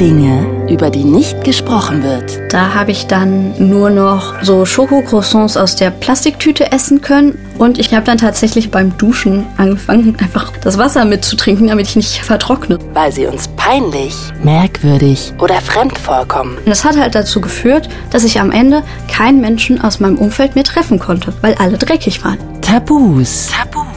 [0.00, 2.40] Dinge, über die nicht gesprochen wird.
[2.52, 7.36] Da habe ich dann nur noch so Schokocroissants aus der Plastiktüte essen können.
[7.58, 12.18] Und ich habe dann tatsächlich beim Duschen angefangen, einfach das Wasser mitzutrinken, damit ich nicht
[12.18, 12.78] vertrockne.
[12.94, 16.56] Weil sie uns peinlich, merkwürdig oder fremd vorkommen.
[16.58, 20.54] Und das hat halt dazu geführt, dass ich am Ende keinen Menschen aus meinem Umfeld
[20.54, 22.38] mehr treffen konnte, weil alle dreckig waren.
[22.60, 23.48] Tabus.
[23.48, 23.87] Tabus.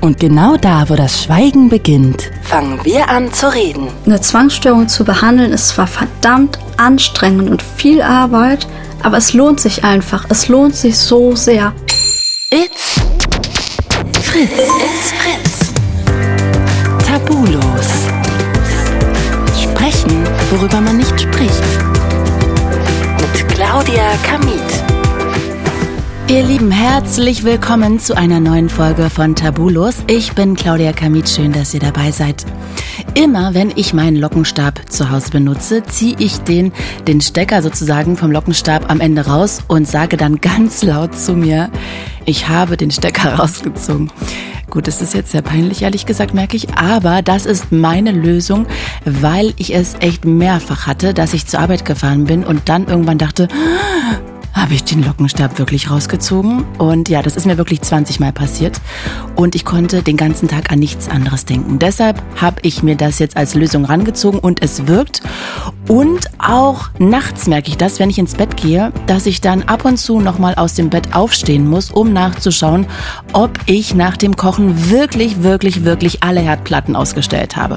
[0.00, 3.88] Und genau da, wo das Schweigen beginnt, fangen wir an zu reden.
[4.06, 8.66] Eine Zwangsstörung zu behandeln ist zwar verdammt anstrengend und viel Arbeit,
[9.02, 10.26] aber es lohnt sich einfach.
[10.28, 11.72] Es lohnt sich so sehr.
[12.50, 12.94] It's
[14.22, 14.50] Fritz.
[14.50, 15.72] It's Fritz.
[17.06, 17.88] Tabulos.
[19.62, 21.62] Sprechen, worüber man nicht spricht.
[23.20, 24.89] Mit Claudia Kamit.
[26.30, 30.04] Ihr Lieben, herzlich willkommen zu einer neuen Folge von Tabulos.
[30.06, 32.46] Ich bin Claudia Kamit, schön, dass ihr dabei seid.
[33.14, 36.72] Immer wenn ich meinen Lockenstab zu Hause benutze, ziehe ich den,
[37.08, 41.68] den Stecker sozusagen vom Lockenstab am Ende raus und sage dann ganz laut zu mir,
[42.26, 44.12] ich habe den Stecker rausgezogen.
[44.70, 46.72] Gut, das ist jetzt sehr peinlich, ehrlich gesagt, merke ich.
[46.76, 48.66] Aber das ist meine Lösung,
[49.04, 53.18] weil ich es echt mehrfach hatte, dass ich zur Arbeit gefahren bin und dann irgendwann
[53.18, 53.48] dachte,
[54.52, 56.64] habe ich den Lockenstab wirklich rausgezogen.
[56.78, 58.80] Und ja, das ist mir wirklich 20 Mal passiert.
[59.36, 61.78] Und ich konnte den ganzen Tag an nichts anderes denken.
[61.78, 65.22] Deshalb habe ich mir das jetzt als Lösung rangezogen und es wirkt.
[65.90, 69.84] Und auch nachts merke ich das, wenn ich ins Bett gehe, dass ich dann ab
[69.84, 72.86] und zu nochmal aus dem Bett aufstehen muss, um nachzuschauen,
[73.32, 77.76] ob ich nach dem Kochen wirklich, wirklich, wirklich alle Herdplatten ausgestellt habe.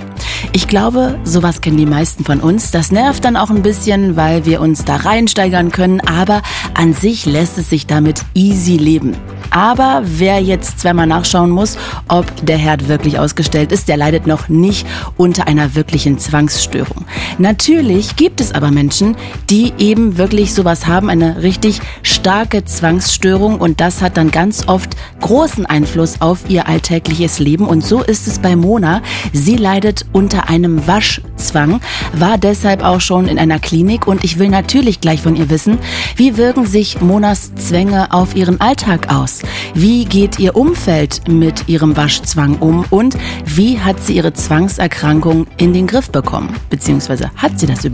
[0.51, 2.69] Ich glaube, sowas kennen die meisten von uns.
[2.69, 5.99] Das nervt dann auch ein bisschen, weil wir uns da reinsteigern können.
[6.01, 6.43] Aber
[6.75, 9.17] an sich lässt es sich damit easy leben.
[9.49, 11.77] Aber wer jetzt zweimal nachschauen muss,
[12.07, 17.05] ob der Herd wirklich ausgestellt ist, der leidet noch nicht unter einer wirklichen Zwangsstörung.
[17.37, 19.15] Natürlich gibt es aber Menschen,
[19.49, 24.95] die eben wirklich sowas haben, eine richtig starke Zwangsstörung und das hat dann ganz oft
[25.21, 29.01] großen Einfluss auf ihr alltägliches Leben und so ist es bei Mona.
[29.31, 31.79] Sie leidet unter einem Waschzwang,
[32.13, 35.79] war deshalb auch schon in einer Klinik und ich will natürlich gleich von ihr wissen,
[36.15, 39.41] wie wirken sich Monas Zwänge auf ihren Alltag aus?
[39.73, 45.73] Wie geht ihr Umfeld mit ihrem Waschzwang um und wie hat sie ihre Zwangserkrankung in
[45.73, 46.55] den Griff bekommen?
[46.69, 47.92] Beziehungsweise hat sie das überhaupt?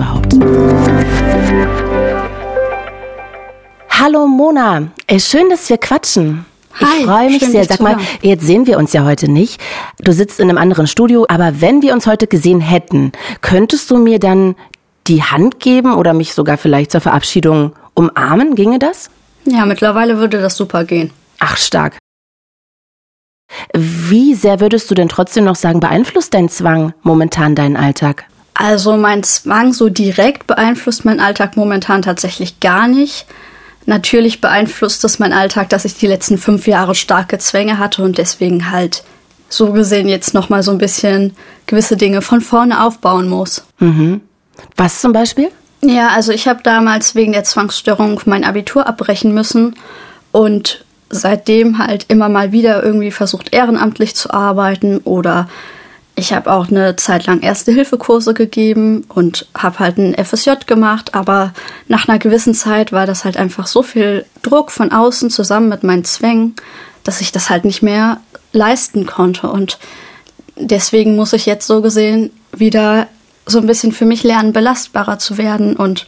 [3.90, 6.46] Hallo Mona, äh, schön, dass wir quatschen.
[6.80, 7.66] Ich freue mich sehr.
[7.66, 9.60] Sag mal, jetzt sehen wir uns ja heute nicht.
[10.00, 13.12] Du sitzt in einem anderen Studio, aber wenn wir uns heute gesehen hätten,
[13.42, 14.56] könntest du mir dann
[15.08, 18.56] die Hand geben oder mich sogar vielleicht zur Verabschiedung umarmen?
[18.56, 19.10] Ginge das?
[19.46, 21.12] Ja, mittlerweile würde das super gehen.
[21.40, 21.98] Ach, stark.
[23.74, 28.26] Wie sehr würdest du denn trotzdem noch sagen, beeinflusst dein Zwang momentan deinen Alltag?
[28.62, 33.26] Also mein Zwang so direkt beeinflusst meinen Alltag momentan tatsächlich gar nicht.
[33.86, 38.18] Natürlich beeinflusst es meinen Alltag, dass ich die letzten fünf Jahre starke Zwänge hatte und
[38.18, 39.04] deswegen halt
[39.48, 41.38] so gesehen jetzt nochmal so ein bisschen
[41.68, 43.64] gewisse Dinge von vorne aufbauen muss.
[43.80, 44.20] Mhm.
[44.76, 45.52] Was zum Beispiel?
[45.80, 49.76] Ja, also ich habe damals wegen der Zwangsstörung mein Abitur abbrechen müssen
[50.34, 55.48] und seitdem halt immer mal wieder irgendwie versucht, ehrenamtlich zu arbeiten oder
[56.20, 61.54] ich habe auch eine Zeit lang Erste-Hilfe-Kurse gegeben und habe halt einen FSJ gemacht, aber
[61.88, 65.84] nach einer gewissen Zeit war das halt einfach so viel Druck von außen zusammen mit
[65.84, 66.56] meinen Zwängen,
[67.04, 68.20] dass ich das halt nicht mehr
[68.52, 69.50] leisten konnte.
[69.50, 69.80] Und
[70.58, 73.08] deswegen muss ich jetzt so gesehen wieder
[73.46, 76.06] so ein bisschen für mich lernen, belastbarer zu werden und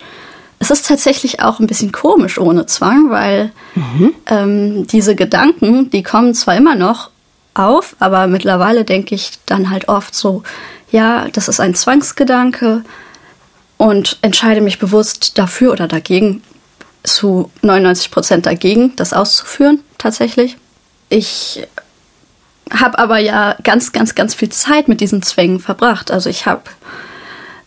[0.59, 4.13] es ist tatsächlich auch ein bisschen komisch ohne Zwang, weil mhm.
[4.27, 7.09] ähm, diese Gedanken, die kommen zwar immer noch
[7.53, 10.43] auf, aber mittlerweile denke ich dann halt oft so,
[10.91, 12.83] ja, das ist ein Zwangsgedanke
[13.77, 16.43] und entscheide mich bewusst dafür oder dagegen,
[17.03, 20.57] zu 99 Prozent dagegen, das auszuführen, tatsächlich.
[21.09, 21.67] Ich
[22.71, 26.11] habe aber ja ganz, ganz, ganz viel Zeit mit diesen Zwängen verbracht.
[26.11, 26.63] Also ich habe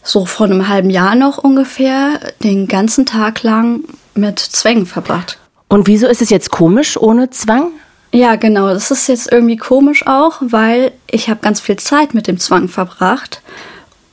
[0.03, 3.81] so vor einem halben Jahr noch ungefähr den ganzen Tag lang
[4.15, 5.39] mit Zwängen verbracht.
[5.69, 7.73] Und wieso ist es jetzt komisch ohne Zwang?
[8.15, 8.69] Ja, genau.
[8.69, 12.69] Das ist jetzt irgendwie komisch auch, weil ich habe ganz viel Zeit mit dem Zwang
[12.69, 13.43] verbracht.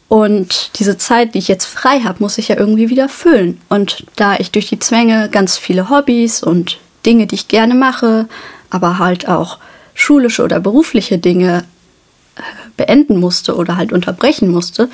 [0.08, 3.62] Und diese Zeit, die ich jetzt frei habe, muss ich ja irgendwie wieder füllen.
[3.70, 8.28] Und da ich durch die Zwänge ganz viele Hobbys und Dinge, die ich gerne mache,
[8.72, 9.60] aber halt auch
[9.94, 11.64] schulische oder berufliche Dinge
[12.38, 12.42] äh,
[12.78, 14.90] beenden musste oder halt unterbrechen musste,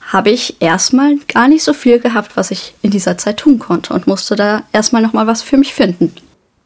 [0.00, 3.94] habe ich erstmal gar nicht so viel gehabt, was ich in dieser Zeit tun konnte
[3.94, 6.12] und musste da erstmal noch mal was für mich finden.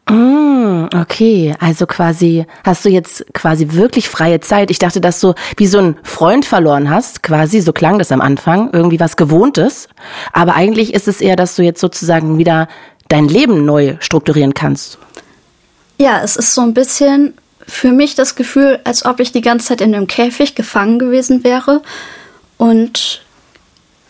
[0.08, 4.70] Mm, okay, also quasi hast du jetzt quasi wirklich freie Zeit.
[4.70, 8.20] Ich dachte, dass du wie so einen Freund verloren hast, quasi, so klang das am
[8.20, 9.88] Anfang, irgendwie was Gewohntes.
[10.32, 12.68] Aber eigentlich ist es eher, dass du jetzt sozusagen wieder
[13.08, 14.98] dein Leben neu strukturieren kannst.
[15.98, 17.34] Ja, es ist so ein bisschen
[17.66, 21.44] für mich das Gefühl, als ob ich die ganze Zeit in einem Käfig gefangen gewesen
[21.44, 21.82] wäre
[22.58, 23.21] und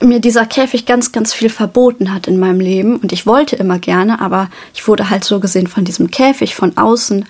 [0.03, 2.97] mir dieser Käfig ganz, ganz viel verboten hat in meinem Leben.
[2.97, 6.77] Und ich wollte immer gerne, aber ich wurde halt so gesehen von diesem Käfig von
[6.77, 7.25] außen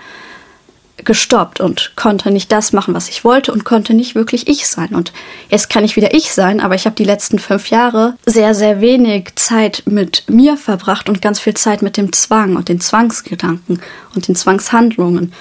[1.04, 4.94] gestoppt und konnte nicht das machen, was ich wollte und konnte nicht wirklich ich sein.
[4.94, 5.12] Und
[5.50, 8.80] jetzt kann ich wieder ich sein, aber ich habe die letzten fünf Jahre sehr, sehr
[8.80, 13.80] wenig Zeit mit mir verbracht und ganz viel Zeit mit dem Zwang und den Zwangsgedanken
[14.14, 15.32] und den Zwangshandlungen.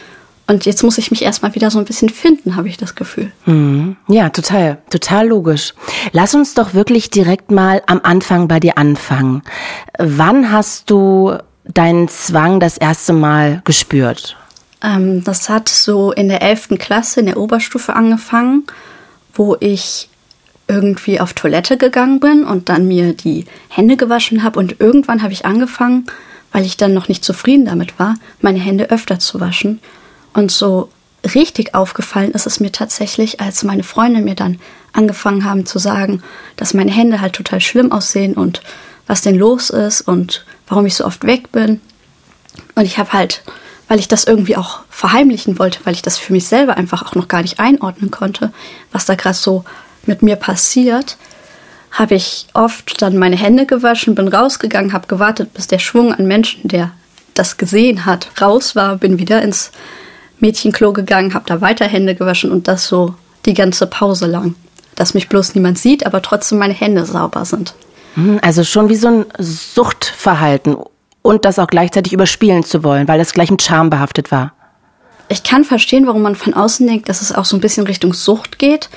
[0.47, 3.31] Und jetzt muss ich mich erstmal wieder so ein bisschen finden, habe ich das Gefühl.
[3.45, 3.95] Mhm.
[4.07, 5.73] Ja, total, total logisch.
[6.11, 9.43] Lass uns doch wirklich direkt mal am Anfang bei dir anfangen.
[9.97, 14.35] Wann hast du deinen Zwang das erste Mal gespürt?
[14.83, 16.69] Ähm, das hat so in der 11.
[16.79, 18.63] Klasse, in der Oberstufe angefangen,
[19.33, 20.09] wo ich
[20.67, 24.59] irgendwie auf Toilette gegangen bin und dann mir die Hände gewaschen habe.
[24.59, 26.07] Und irgendwann habe ich angefangen,
[26.51, 29.79] weil ich dann noch nicht zufrieden damit war, meine Hände öfter zu waschen
[30.33, 30.89] und so
[31.35, 34.59] richtig aufgefallen ist es mir tatsächlich, als meine Freunde mir dann
[34.93, 36.23] angefangen haben zu sagen,
[36.55, 38.61] dass meine Hände halt total schlimm aussehen und
[39.07, 41.81] was denn los ist und warum ich so oft weg bin.
[42.75, 43.43] Und ich habe halt,
[43.87, 47.15] weil ich das irgendwie auch verheimlichen wollte, weil ich das für mich selber einfach auch
[47.15, 48.51] noch gar nicht einordnen konnte,
[48.91, 49.63] was da gerade so
[50.05, 51.17] mit mir passiert,
[51.91, 56.25] habe ich oft dann meine Hände gewaschen, bin rausgegangen, habe gewartet, bis der Schwung an
[56.25, 56.91] Menschen, der
[57.33, 59.71] das gesehen hat, raus war, bin wieder ins
[60.41, 63.15] Mädchenklo gegangen, habe da weiter Hände gewaschen und das so
[63.45, 64.55] die ganze Pause lang.
[64.95, 67.73] Dass mich bloß niemand sieht, aber trotzdem meine Hände sauber sind.
[68.15, 70.75] Hm, also schon wie so ein Suchtverhalten
[71.21, 74.53] und das auch gleichzeitig überspielen zu wollen, weil das gleich mit Charme behaftet war.
[75.29, 78.13] Ich kann verstehen, warum man von außen denkt, dass es auch so ein bisschen Richtung
[78.13, 78.89] Sucht geht.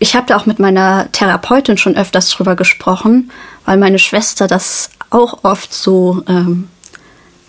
[0.00, 3.30] Ich habe da auch mit meiner Therapeutin schon öfters drüber gesprochen,
[3.64, 6.68] weil meine Schwester das auch oft so ähm,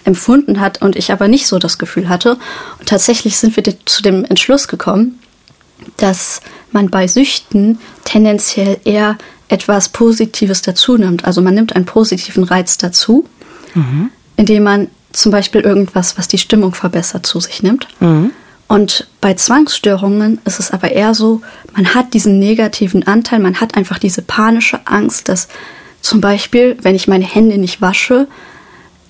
[0.09, 2.37] empfunden hat und ich aber nicht so das Gefühl hatte.
[2.79, 5.19] Und tatsächlich sind wir zu dem Entschluss gekommen,
[5.97, 6.41] dass
[6.71, 9.17] man bei Süchten tendenziell eher
[9.47, 11.25] etwas Positives dazu nimmt.
[11.25, 13.25] Also man nimmt einen positiven Reiz dazu,
[13.75, 14.09] mhm.
[14.35, 17.87] indem man zum Beispiel irgendwas, was die Stimmung verbessert, zu sich nimmt.
[17.99, 18.31] Mhm.
[18.67, 21.41] Und bei Zwangsstörungen ist es aber eher so,
[21.75, 25.47] man hat diesen negativen Anteil, man hat einfach diese panische Angst, dass
[26.01, 28.27] zum Beispiel, wenn ich meine Hände nicht wasche,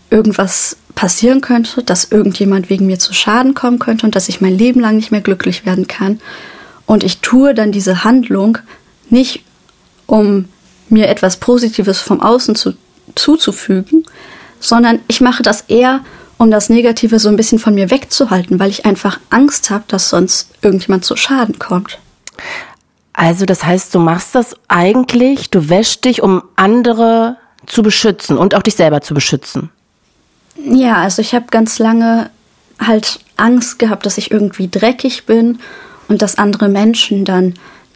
[0.09, 4.57] irgendwas passieren könnte, dass irgendjemand wegen mir zu Schaden kommen könnte und dass ich mein
[4.57, 6.19] Leben lang nicht mehr glücklich werden kann.
[6.85, 8.57] Und ich tue dann diese Handlung
[9.09, 9.43] nicht,
[10.07, 10.45] um
[10.89, 12.73] mir etwas Positives vom Außen zu,
[13.15, 14.03] zuzufügen,
[14.59, 16.01] sondern ich mache das eher,
[16.37, 20.09] um das Negative so ein bisschen von mir wegzuhalten, weil ich einfach Angst habe, dass
[20.09, 21.99] sonst irgendjemand zu Schaden kommt.
[23.13, 28.55] Also das heißt, du machst das eigentlich, du wäschst dich, um andere zu beschützen und
[28.55, 29.69] auch dich selber zu beschützen.
[30.65, 32.29] Ja, also ich habe ganz lange
[32.79, 35.59] halt Angst gehabt, dass ich irgendwie dreckig bin
[36.07, 37.53] und dass andere Menschen dann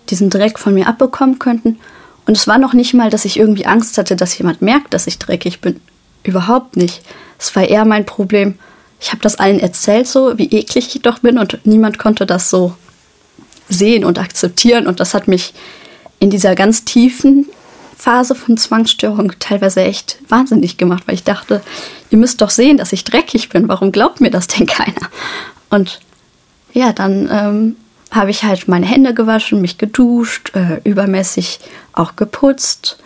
[0.09, 1.79] diesen Dreck von mir abbekommen könnten.
[2.25, 5.07] Und es war noch nicht mal, dass ich irgendwie Angst hatte, dass jemand merkt, dass
[5.07, 5.79] ich dreckig bin.
[6.23, 7.01] Überhaupt nicht.
[7.37, 8.57] Es war eher mein Problem.
[8.99, 12.49] Ich habe das allen erzählt, so wie eklig ich doch bin, und niemand konnte das
[12.49, 12.75] so
[13.67, 14.87] sehen und akzeptieren.
[14.87, 15.53] Und das hat mich
[16.19, 17.47] in dieser ganz tiefen
[18.03, 21.61] Phase von Zwangsstörung teilweise echt wahnsinnig gemacht, weil ich dachte,
[22.09, 23.69] ihr müsst doch sehen, dass ich dreckig bin.
[23.69, 25.07] Warum glaubt mir das denn keiner?
[25.69, 26.01] Und
[26.73, 27.75] ja, dann ähm,
[28.11, 31.59] habe ich halt meine Hände gewaschen, mich geduscht, äh, übermäßig
[31.93, 32.97] auch geputzt.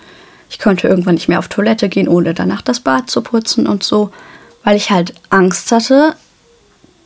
[0.49, 3.83] Ich konnte irgendwann nicht mehr auf Toilette gehen, ohne danach das Bad zu putzen und
[3.83, 4.11] so,
[4.63, 6.15] weil ich halt Angst hatte,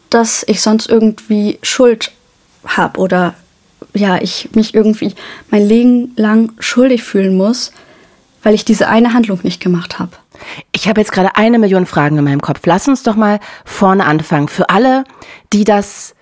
[0.10, 2.14] dass ich sonst irgendwie Schuld
[2.64, 3.36] habe oder
[3.94, 5.14] ja, ich mich irgendwie
[5.50, 7.72] mein Leben lang schuldig fühlen muss,
[8.44, 10.12] weil ich diese eine Handlung nicht gemacht habe.
[10.72, 12.62] Ich habe jetzt gerade eine Million Fragen in meinem Kopf.
[12.66, 14.48] Lass uns doch mal vorne anfangen.
[14.48, 15.04] Für alle,
[15.54, 16.16] die das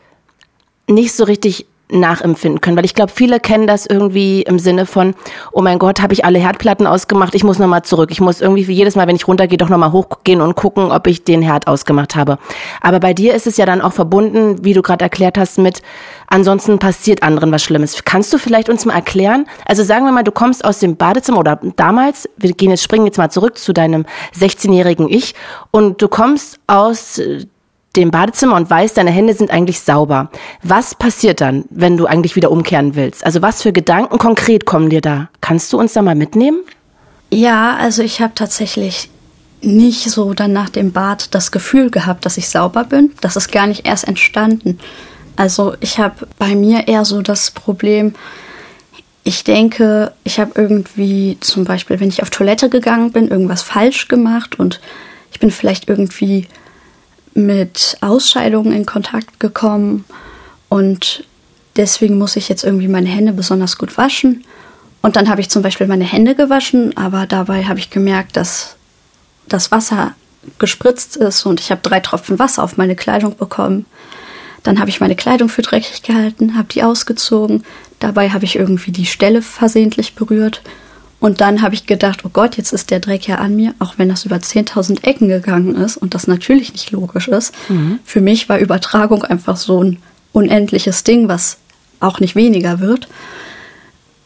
[0.87, 5.15] nicht so richtig nachempfinden können, weil ich glaube, viele kennen das irgendwie im Sinne von,
[5.51, 8.11] oh mein Gott, habe ich alle Herdplatten ausgemacht, ich muss nochmal zurück.
[8.11, 11.23] Ich muss irgendwie jedes Mal, wenn ich runtergehe, doch nochmal hochgehen und gucken, ob ich
[11.23, 12.37] den Herd ausgemacht habe.
[12.81, 15.81] Aber bei dir ist es ja dann auch verbunden, wie du gerade erklärt hast, mit
[16.27, 18.03] ansonsten passiert anderen was Schlimmes.
[18.05, 19.45] Kannst du vielleicht uns mal erklären?
[19.65, 23.05] Also sagen wir mal, du kommst aus dem Badezimmer oder damals, wir gehen jetzt, springen
[23.05, 24.05] jetzt mal zurück zu deinem
[24.39, 25.33] 16-jährigen Ich
[25.71, 27.19] und du kommst aus
[27.95, 30.29] dem Badezimmer und weißt, deine Hände sind eigentlich sauber.
[30.61, 33.25] Was passiert dann, wenn du eigentlich wieder umkehren willst?
[33.25, 35.29] Also was für Gedanken konkret kommen dir da?
[35.41, 36.59] Kannst du uns da mal mitnehmen?
[37.31, 39.09] Ja, also ich habe tatsächlich
[39.61, 43.11] nicht so dann nach dem Bad das Gefühl gehabt, dass ich sauber bin.
[43.21, 44.79] Das ist gar nicht erst entstanden.
[45.35, 48.13] Also ich habe bei mir eher so das Problem,
[49.23, 54.07] ich denke, ich habe irgendwie zum Beispiel, wenn ich auf Toilette gegangen bin, irgendwas falsch
[54.07, 54.79] gemacht und
[55.31, 56.47] ich bin vielleicht irgendwie
[57.33, 60.05] mit Ausscheidungen in Kontakt gekommen
[60.69, 61.25] und
[61.75, 64.43] deswegen muss ich jetzt irgendwie meine Hände besonders gut waschen.
[65.01, 68.75] Und dann habe ich zum Beispiel meine Hände gewaschen, aber dabei habe ich gemerkt, dass
[69.47, 70.13] das Wasser
[70.57, 73.85] gespritzt ist und ich habe drei Tropfen Wasser auf meine Kleidung bekommen.
[74.63, 77.63] Dann habe ich meine Kleidung für dreckig gehalten, habe die ausgezogen.
[77.99, 80.61] Dabei habe ich irgendwie die Stelle versehentlich berührt.
[81.19, 83.95] Und dann habe ich gedacht, oh Gott, jetzt ist der Dreck ja an mir, auch
[83.97, 87.53] wenn das über 10.000 Ecken gegangen ist und das natürlich nicht logisch ist.
[87.69, 87.99] Mhm.
[88.05, 89.97] Für mich war Übertragung einfach so ein
[90.31, 91.57] unendliches Ding, was
[91.99, 93.09] auch nicht weniger wird.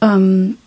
[0.01, 0.57] Ähm,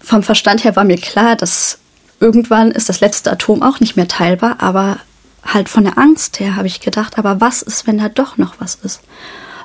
[0.00, 1.78] vom Verstand her war mir klar, dass
[2.20, 4.98] irgendwann ist das letzte Atom auch nicht mehr teilbar, aber
[5.44, 8.54] halt von der Angst her habe ich gedacht, aber was ist, wenn da doch noch
[8.60, 9.00] was ist?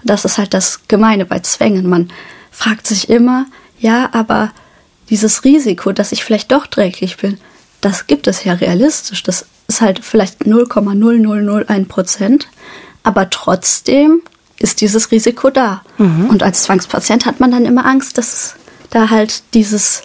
[0.03, 1.87] Das ist halt das Gemeine bei Zwängen.
[1.87, 2.09] Man
[2.51, 3.45] fragt sich immer,
[3.79, 4.51] ja, aber
[5.09, 7.37] dieses Risiko, dass ich vielleicht doch dreckig bin,
[7.81, 9.23] das gibt es ja realistisch.
[9.23, 12.47] Das ist halt vielleicht 0,0001 Prozent,
[13.03, 14.21] aber trotzdem
[14.59, 15.81] ist dieses Risiko da.
[15.97, 16.29] Mhm.
[16.29, 18.55] Und als Zwangspatient hat man dann immer Angst, dass
[18.89, 20.03] da halt dieses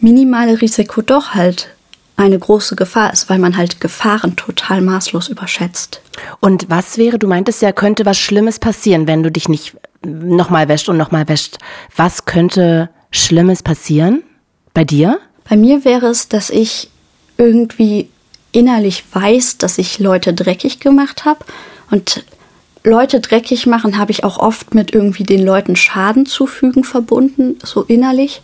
[0.00, 1.68] minimale Risiko doch halt
[2.16, 6.02] eine große Gefahr ist, weil man halt Gefahren total maßlos überschätzt.
[6.40, 10.68] Und was wäre, du meintest ja, könnte was Schlimmes passieren, wenn du dich nicht nochmal
[10.68, 11.58] wäscht und nochmal wäscht.
[11.96, 14.22] Was könnte Schlimmes passieren
[14.74, 15.20] bei dir?
[15.48, 16.88] Bei mir wäre es, dass ich
[17.36, 18.08] irgendwie
[18.50, 21.44] innerlich weiß, dass ich Leute dreckig gemacht habe.
[21.90, 22.24] Und
[22.84, 27.82] Leute dreckig machen habe ich auch oft mit irgendwie den Leuten Schaden zufügen verbunden, so
[27.82, 28.42] innerlich.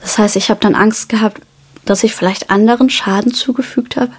[0.00, 1.40] Das heißt, ich habe dann Angst gehabt,
[1.84, 4.12] dass ich vielleicht anderen Schaden zugefügt habe,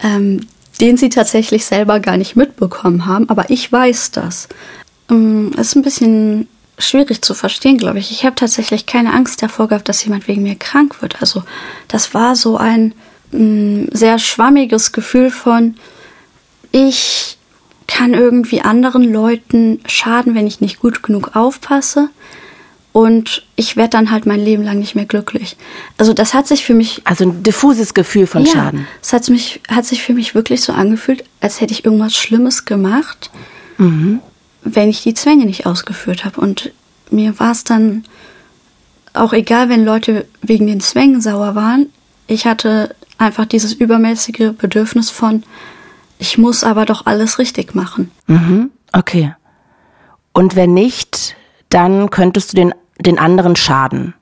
[0.00, 0.40] ähm,
[0.80, 4.48] den sie tatsächlich selber gar nicht mitbekommen haben, aber ich weiß das.
[5.10, 8.10] Ähm, ist ein bisschen schwierig zu verstehen, glaube ich.
[8.10, 11.20] Ich habe tatsächlich keine Angst davor gehabt, dass jemand wegen mir krank wird.
[11.20, 11.42] Also
[11.88, 12.94] das war so ein
[13.32, 15.76] ähm, sehr schwammiges Gefühl von,
[16.72, 17.38] ich
[17.86, 22.08] kann irgendwie anderen Leuten schaden, wenn ich nicht gut genug aufpasse
[22.92, 25.56] und ich werde dann halt mein Leben lang nicht mehr glücklich.
[25.98, 28.86] Also das hat sich für mich also ein diffuses Gefühl von ja, Schaden.
[29.02, 32.64] Es hat mich hat sich für mich wirklich so angefühlt, als hätte ich irgendwas Schlimmes
[32.64, 33.30] gemacht,
[33.78, 34.20] mhm.
[34.64, 36.40] Wenn ich die Zwänge nicht ausgeführt habe.
[36.40, 36.72] Und
[37.10, 38.04] mir war es dann
[39.12, 41.86] auch egal, wenn Leute wegen den Zwängen sauer waren.
[42.26, 45.44] Ich hatte einfach dieses übermäßige Bedürfnis von,
[46.18, 48.10] ich muss aber doch alles richtig machen.
[48.26, 48.70] Mhm.
[48.92, 49.34] Okay.
[50.32, 51.36] Und wenn nicht,
[51.68, 54.14] dann könntest du den den anderen schaden.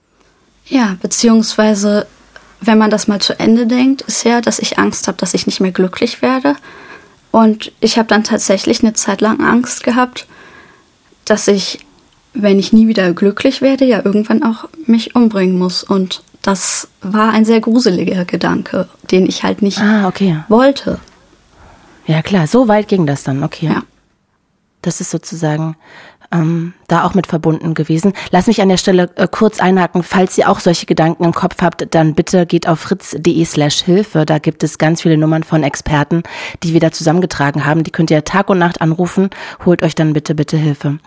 [0.67, 2.07] Ja, beziehungsweise,
[2.61, 5.47] wenn man das mal zu Ende denkt, ist ja, dass ich Angst habe, dass ich
[5.47, 6.57] nicht mehr glücklich werde.
[7.33, 10.29] Und ich habe dann tatsächlich eine Zeit lang Angst gehabt,
[11.25, 11.81] dass ich,
[12.35, 15.83] wenn ich nie wieder glücklich werde, ja irgendwann auch mich umbringen muss.
[15.83, 20.45] Und das war ein sehr gruseliger Gedanke, den ich halt nicht ah, okay.
[20.49, 21.01] wollte.
[22.07, 23.67] Ja klar, so weit ging das dann, okay.
[23.67, 23.83] Ja.
[24.83, 25.77] Das ist sozusagen
[26.33, 28.12] ähm, da auch mit verbunden gewesen.
[28.31, 30.03] Lass mich an der Stelle äh, kurz einhaken.
[30.03, 34.27] Falls ihr auch solche Gedanken im Kopf habt, dann bitte geht auf fritz.de slash Hilfe.
[34.27, 36.23] Da gibt es ganz viele Nummern von Experten,
[36.62, 37.85] die wir da zusammengetragen haben.
[37.85, 39.31] Die könnt ihr Tag und Nacht anrufen.
[39.65, 40.99] Holt euch dann bitte, bitte Hilfe.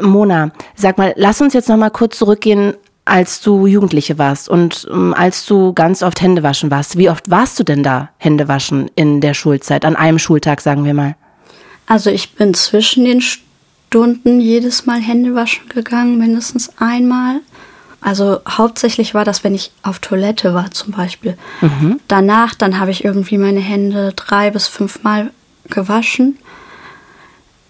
[0.00, 2.74] Mona, sag mal, lass uns jetzt noch mal kurz zurückgehen
[3.04, 6.96] als du Jugendliche warst und ähm, als du ganz oft Hände waschen warst.
[6.96, 10.84] Wie oft warst du denn da Hände waschen in der Schulzeit, an einem Schultag, sagen
[10.84, 11.16] wir mal?
[11.86, 13.20] Also ich bin zwischen den
[13.92, 17.40] Stunden jedes Mal Hände waschen gegangen, mindestens einmal.
[18.00, 21.36] Also hauptsächlich war das, wenn ich auf Toilette war zum Beispiel.
[21.60, 22.00] Mhm.
[22.08, 25.30] Danach, dann habe ich irgendwie meine Hände drei bis fünf Mal
[25.68, 26.38] gewaschen.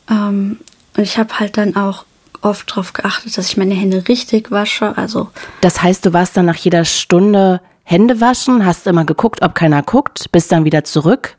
[0.09, 0.61] Ähm,
[0.97, 2.05] und ich habe halt dann auch
[2.41, 4.97] oft darauf geachtet, dass ich meine Hände richtig wasche.
[4.97, 5.29] Also
[5.61, 9.83] das heißt, du warst dann nach jeder Stunde Hände waschen, hast immer geguckt, ob keiner
[9.83, 11.37] guckt, bist dann wieder zurück.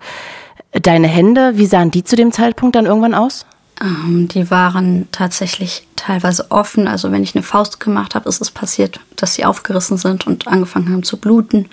[0.73, 3.45] Deine Hände, wie sahen die zu dem Zeitpunkt dann irgendwann aus?
[3.83, 6.87] Ähm, die waren tatsächlich teilweise offen.
[6.87, 10.47] Also wenn ich eine Faust gemacht habe, ist es passiert, dass sie aufgerissen sind und
[10.47, 11.69] angefangen haben zu bluten.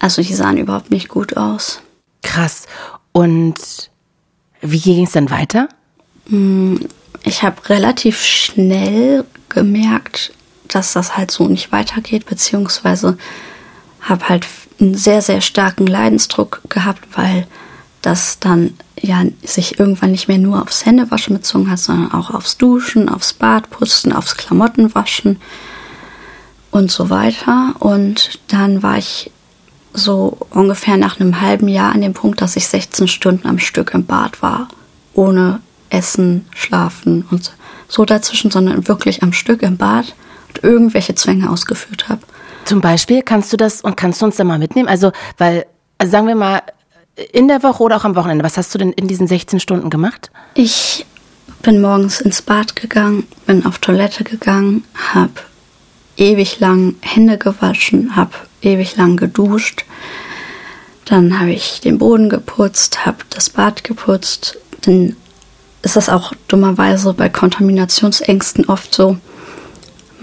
[0.00, 1.80] Also die sahen überhaupt nicht gut aus.
[2.22, 2.66] Krass.
[3.12, 3.90] Und
[4.60, 5.68] wie ging es dann weiter?
[6.26, 6.76] Mm,
[7.22, 10.32] ich habe relativ schnell gemerkt,
[10.68, 13.16] dass das halt so nicht weitergeht, beziehungsweise
[14.00, 14.46] habe halt
[14.80, 17.46] einen sehr, sehr starken Leidensdruck gehabt, weil
[18.02, 22.56] das dann ja sich irgendwann nicht mehr nur aufs Händewaschen bezogen hat, sondern auch aufs
[22.56, 25.40] Duschen, aufs Badputzen, aufs Klamottenwaschen
[26.70, 27.74] und so weiter.
[27.78, 29.30] Und dann war ich
[29.92, 33.94] so ungefähr nach einem halben Jahr an dem Punkt, dass ich 16 Stunden am Stück
[33.94, 34.68] im Bad war.
[35.14, 37.52] Ohne Essen, Schlafen und
[37.88, 40.14] so dazwischen, sondern wirklich am Stück im Bad
[40.48, 42.22] und irgendwelche Zwänge ausgeführt habe.
[42.64, 44.88] Zum Beispiel kannst du das und kannst du uns da mal mitnehmen?
[44.88, 45.66] Also, weil,
[45.98, 46.62] also sagen wir mal,
[47.32, 49.90] in der Woche oder auch am Wochenende, was hast du denn in diesen 16 Stunden
[49.90, 50.30] gemacht?
[50.54, 51.06] Ich
[51.62, 55.32] bin morgens ins Bad gegangen, bin auf Toilette gegangen, habe
[56.16, 59.84] ewig lang Hände gewaschen, habe ewig lang geduscht.
[61.04, 64.58] Dann habe ich den Boden geputzt, habe das Bad geputzt.
[64.82, 65.16] Dann
[65.82, 69.18] ist das auch dummerweise bei Kontaminationsängsten oft so.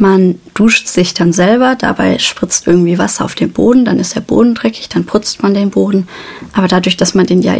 [0.01, 4.22] Man duscht sich dann selber, dabei spritzt irgendwie Wasser auf den Boden, dann ist der
[4.22, 6.08] Boden dreckig, dann putzt man den Boden.
[6.53, 7.58] Aber dadurch, dass man den ja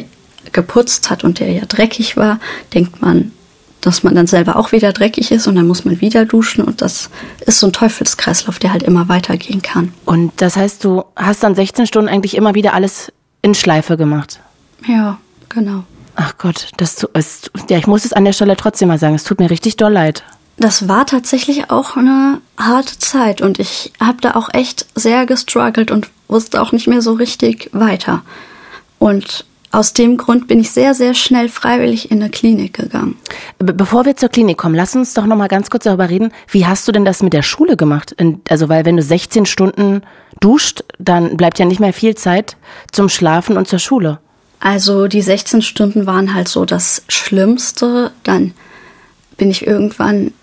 [0.52, 2.40] geputzt hat und der ja dreckig war,
[2.74, 3.32] denkt man,
[3.80, 6.82] dass man dann selber auch wieder dreckig ist und dann muss man wieder duschen und
[6.82, 7.10] das
[7.46, 9.94] ist so ein Teufelskreislauf, der halt immer weitergehen kann.
[10.06, 14.40] Und das heißt, du hast dann 16 Stunden eigentlich immer wieder alles in Schleife gemacht?
[14.88, 15.20] Ja,
[15.50, 15.84] genau.
[16.16, 19.24] Ach Gott, das ist, ja, ich muss es an der Stelle trotzdem mal sagen, es
[19.24, 20.24] tut mir richtig doll leid.
[20.62, 25.90] Das war tatsächlich auch eine harte Zeit und ich habe da auch echt sehr gestruggelt
[25.90, 28.22] und wusste auch nicht mehr so richtig weiter.
[29.00, 33.16] Und aus dem Grund bin ich sehr, sehr schnell freiwillig in eine Klinik gegangen.
[33.58, 36.32] Bevor wir zur Klinik kommen, lass uns doch noch mal ganz kurz darüber reden.
[36.48, 38.16] Wie hast du denn das mit der Schule gemacht?
[38.48, 40.04] Also, weil wenn du 16 Stunden
[40.42, 42.56] duscht, dann bleibt ja nicht mehr viel Zeit
[42.92, 44.20] zum Schlafen und zur Schule.
[44.60, 48.12] Also, die 16 Stunden waren halt so das Schlimmste.
[48.22, 48.54] Dann
[49.38, 50.34] bin ich irgendwann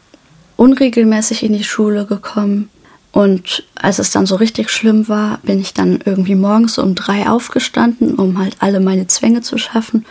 [0.59, 2.69] unregelmäßig in die Schule gekommen.
[3.13, 7.29] Und als es dann so richtig schlimm war, bin ich dann irgendwie morgens um drei
[7.29, 10.05] aufgestanden, um halt alle meine Zwänge zu schaffen,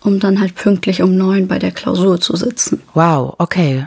[0.00, 2.82] um dann halt pünktlich um neun bei der Klausur zu sitzen.
[2.94, 3.86] Wow, okay.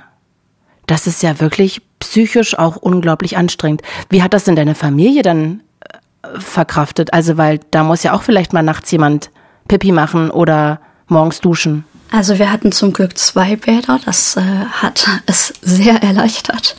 [0.85, 3.81] Das ist ja wirklich psychisch auch unglaublich anstrengend.
[4.09, 7.11] Wie hat das denn deine Familie dann äh, verkraftet?
[7.11, 9.29] Also, weil da muss ja auch vielleicht mal nachts jemand
[9.67, 11.83] Pipi machen oder morgens duschen.
[12.11, 16.75] Also wir hatten zum Glück zwei Bäder, das äh, hat es sehr erleichtert.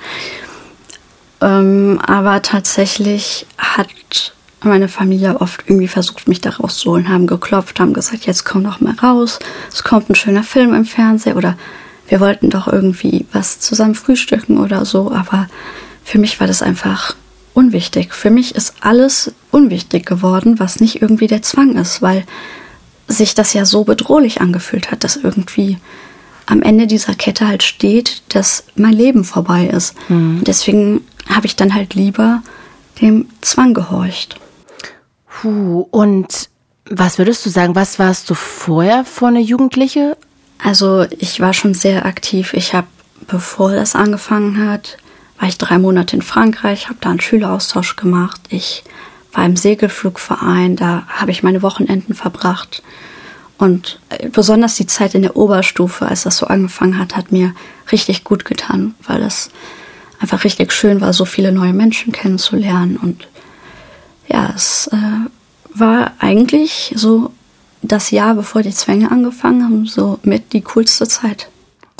[1.41, 3.89] Ähm, aber tatsächlich hat
[4.63, 8.81] meine Familie oft irgendwie versucht, mich da rauszuholen, haben geklopft, haben gesagt, jetzt komm doch
[8.81, 9.39] mal raus,
[9.73, 11.57] es kommt ein schöner Film im Fernsehen oder
[12.09, 15.47] wir wollten doch irgendwie was zusammen frühstücken oder so, aber
[16.03, 17.15] für mich war das einfach
[17.55, 18.15] unwichtig.
[18.15, 22.25] Für mich ist alles unwichtig geworden, was nicht irgendwie der Zwang ist, weil
[23.09, 25.79] sich das ja so bedrohlich angefühlt hat, dass irgendwie
[26.47, 29.95] am Ende dieser Kette halt steht, dass mein Leben vorbei ist.
[30.09, 30.43] Mhm.
[30.45, 32.43] deswegen habe ich dann halt lieber
[33.01, 34.41] dem Zwang gehorcht.
[35.29, 36.49] Puh, und
[36.91, 40.17] was würdest du sagen, was warst du vorher vor eine Jugendliche?
[40.63, 42.55] Also ich war schon sehr aktiv.
[42.55, 42.87] Ich habe,
[43.27, 44.97] bevor das angefangen hat,
[45.39, 48.41] war ich drei Monate in Frankreich, habe da einen Schüleraustausch gemacht.
[48.49, 48.85] Ich
[49.33, 52.83] war im Segelflugverein, da habe ich meine Wochenenden verbracht.
[53.59, 57.55] Und äh, besonders die Zeit in der Oberstufe, als das so angefangen hat, hat mir
[57.91, 59.51] richtig gut getan, weil es
[60.21, 62.97] einfach richtig schön war, so viele neue Menschen kennenzulernen.
[62.97, 63.29] Und
[64.29, 67.33] ja, es äh, war eigentlich so
[67.83, 71.49] das Jahr, bevor die Zwänge angefangen haben, so mit die coolste Zeit.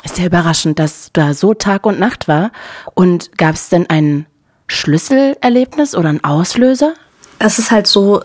[0.05, 2.53] Ist ja überraschend, dass da so Tag und Nacht war.
[2.95, 4.27] Und gab es denn ein
[4.69, 6.95] Schlüsselerlebnis oder ein Auslöser?
[7.39, 8.23] Es ist halt so,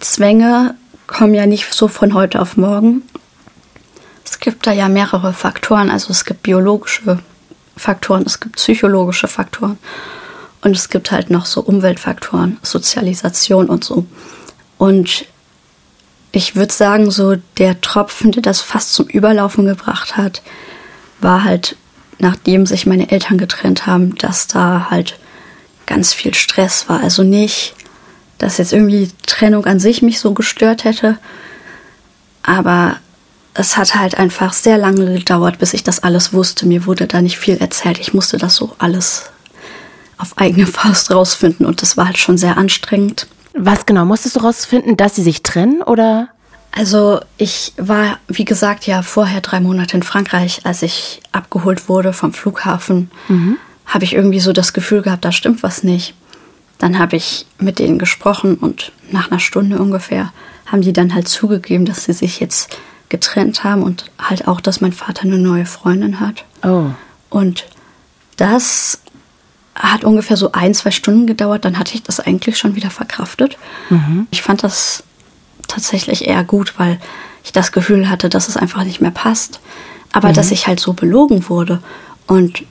[0.00, 0.74] Zwänge
[1.06, 3.02] kommen ja nicht so von heute auf morgen.
[4.24, 5.90] Es gibt da ja mehrere Faktoren.
[5.90, 7.20] Also es gibt biologische
[7.76, 9.78] Faktoren, es gibt psychologische Faktoren
[10.62, 14.06] und es gibt halt noch so Umweltfaktoren, Sozialisation und so.
[14.78, 15.26] Und
[16.32, 20.42] ich würde sagen, so der Tropfen, der das fast zum Überlaufen gebracht hat,
[21.20, 21.76] war halt,
[22.18, 25.18] nachdem sich meine Eltern getrennt haben, dass da halt
[25.86, 27.00] ganz viel Stress war.
[27.00, 27.75] Also nicht,
[28.38, 31.18] dass jetzt irgendwie Trennung an sich mich so gestört hätte,
[32.42, 32.96] aber
[33.54, 36.66] es hat halt einfach sehr lange gedauert, bis ich das alles wusste.
[36.66, 37.98] Mir wurde da nicht viel erzählt.
[37.98, 39.30] Ich musste das so alles
[40.18, 43.26] auf eigene Faust rausfinden und das war halt schon sehr anstrengend.
[43.54, 46.28] Was genau musstest du rausfinden, dass sie sich trennen oder?
[46.72, 52.12] Also ich war, wie gesagt, ja vorher drei Monate in Frankreich, als ich abgeholt wurde
[52.12, 53.56] vom Flughafen, mhm.
[53.86, 56.14] habe ich irgendwie so das Gefühl gehabt, da stimmt was nicht.
[56.78, 60.32] Dann habe ich mit denen gesprochen und nach einer Stunde ungefähr
[60.66, 62.76] haben die dann halt zugegeben, dass sie sich jetzt
[63.08, 66.44] getrennt haben und halt auch, dass mein Vater eine neue Freundin hat.
[66.64, 66.86] Oh.
[67.30, 67.66] Und
[68.36, 69.00] das
[69.74, 73.58] hat ungefähr so ein, zwei Stunden gedauert, dann hatte ich das eigentlich schon wieder verkraftet.
[73.90, 74.26] Mhm.
[74.30, 75.04] Ich fand das
[75.68, 76.98] tatsächlich eher gut, weil
[77.44, 79.60] ich das Gefühl hatte, dass es einfach nicht mehr passt.
[80.12, 80.34] Aber mhm.
[80.34, 81.82] dass ich halt so belogen wurde.
[82.26, 82.64] Und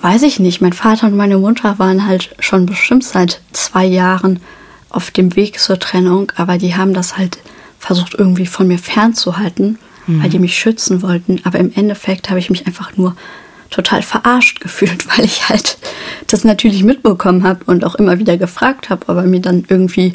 [0.00, 4.40] weiß ich nicht, mein Vater und meine Mutter waren halt schon bestimmt seit zwei Jahren
[4.90, 7.38] auf dem Weg zur Trennung, aber die haben das halt
[7.78, 10.22] versucht irgendwie von mir fernzuhalten, mhm.
[10.22, 11.40] weil die mich schützen wollten.
[11.44, 13.16] Aber im Endeffekt habe ich mich einfach nur
[13.70, 15.78] total verarscht gefühlt, weil ich halt
[16.26, 20.14] das natürlich mitbekommen habe und auch immer wieder gefragt habe, aber mir dann irgendwie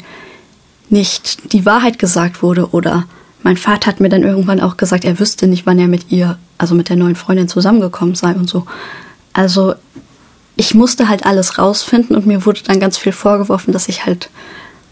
[0.90, 3.04] nicht die Wahrheit gesagt wurde oder
[3.42, 6.38] mein Vater hat mir dann irgendwann auch gesagt, er wüsste nicht, wann er mit ihr,
[6.56, 8.66] also mit der neuen Freundin zusammengekommen sei und so.
[9.34, 9.74] Also
[10.56, 14.30] ich musste halt alles rausfinden und mir wurde dann ganz viel vorgeworfen, dass ich halt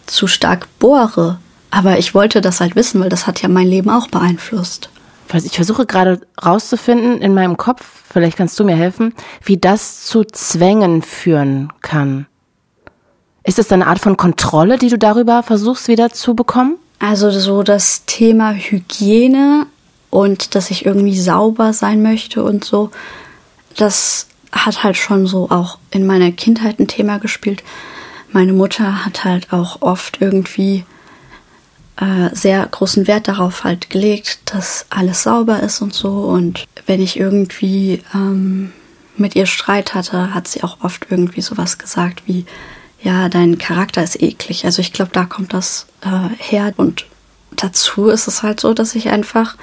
[0.06, 1.38] zu stark bohre.
[1.70, 4.90] Aber ich wollte das halt wissen, weil das hat ja mein Leben auch beeinflusst.
[5.32, 10.24] Ich versuche gerade rauszufinden in meinem Kopf, vielleicht kannst du mir helfen, wie das zu
[10.24, 12.26] Zwängen führen kann.
[13.42, 16.76] Ist es eine Art von Kontrolle, die du darüber versuchst wieder zu bekommen?
[16.98, 19.66] Also so das Thema Hygiene
[20.10, 22.90] und dass ich irgendwie sauber sein möchte und so,
[23.76, 27.62] das hat halt schon so auch in meiner Kindheit ein Thema gespielt.
[28.30, 30.84] Meine Mutter hat halt auch oft irgendwie
[31.96, 36.10] äh, sehr großen Wert darauf halt gelegt, dass alles sauber ist und so.
[36.24, 38.72] Und wenn ich irgendwie ähm,
[39.16, 42.46] mit ihr Streit hatte, hat sie auch oft irgendwie sowas gesagt wie,
[43.02, 44.64] ja, dein Charakter ist eklig.
[44.64, 46.72] Also ich glaube, da kommt das äh, her.
[46.76, 47.06] Und
[47.56, 49.56] dazu ist es halt so, dass ich einfach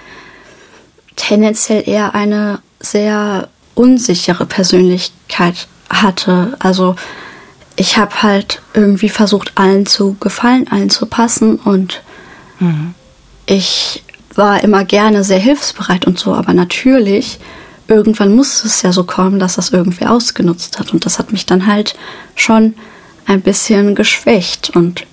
[1.16, 6.58] tendenziell eher eine sehr unsichere Persönlichkeit hatte.
[6.60, 6.98] Also
[7.78, 12.04] ich habe halt irgendwie versucht, allen zu gefallen, allen zu passen und
[12.60, 12.94] mhm.
[13.46, 14.04] ich
[14.36, 17.40] war immer gerne sehr hilfsbereit und so, aber natürlich
[17.88, 21.46] irgendwann musste es ja so kommen, dass das irgendwie ausgenutzt hat und das hat mich
[21.46, 21.96] dann halt
[22.36, 22.74] schon
[23.28, 25.06] ein bisschen geschwächt und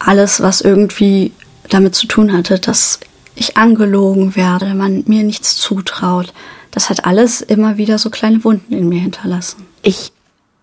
[0.00, 1.30] alles, was irgendwie
[1.68, 2.98] damit zu tun hatte, dass
[3.34, 6.32] ich angelogen werde, man mir nichts zutraut,
[6.70, 9.64] das hat alles immer wieder so kleine Wunden in mir hinterlassen.
[9.82, 10.12] Ich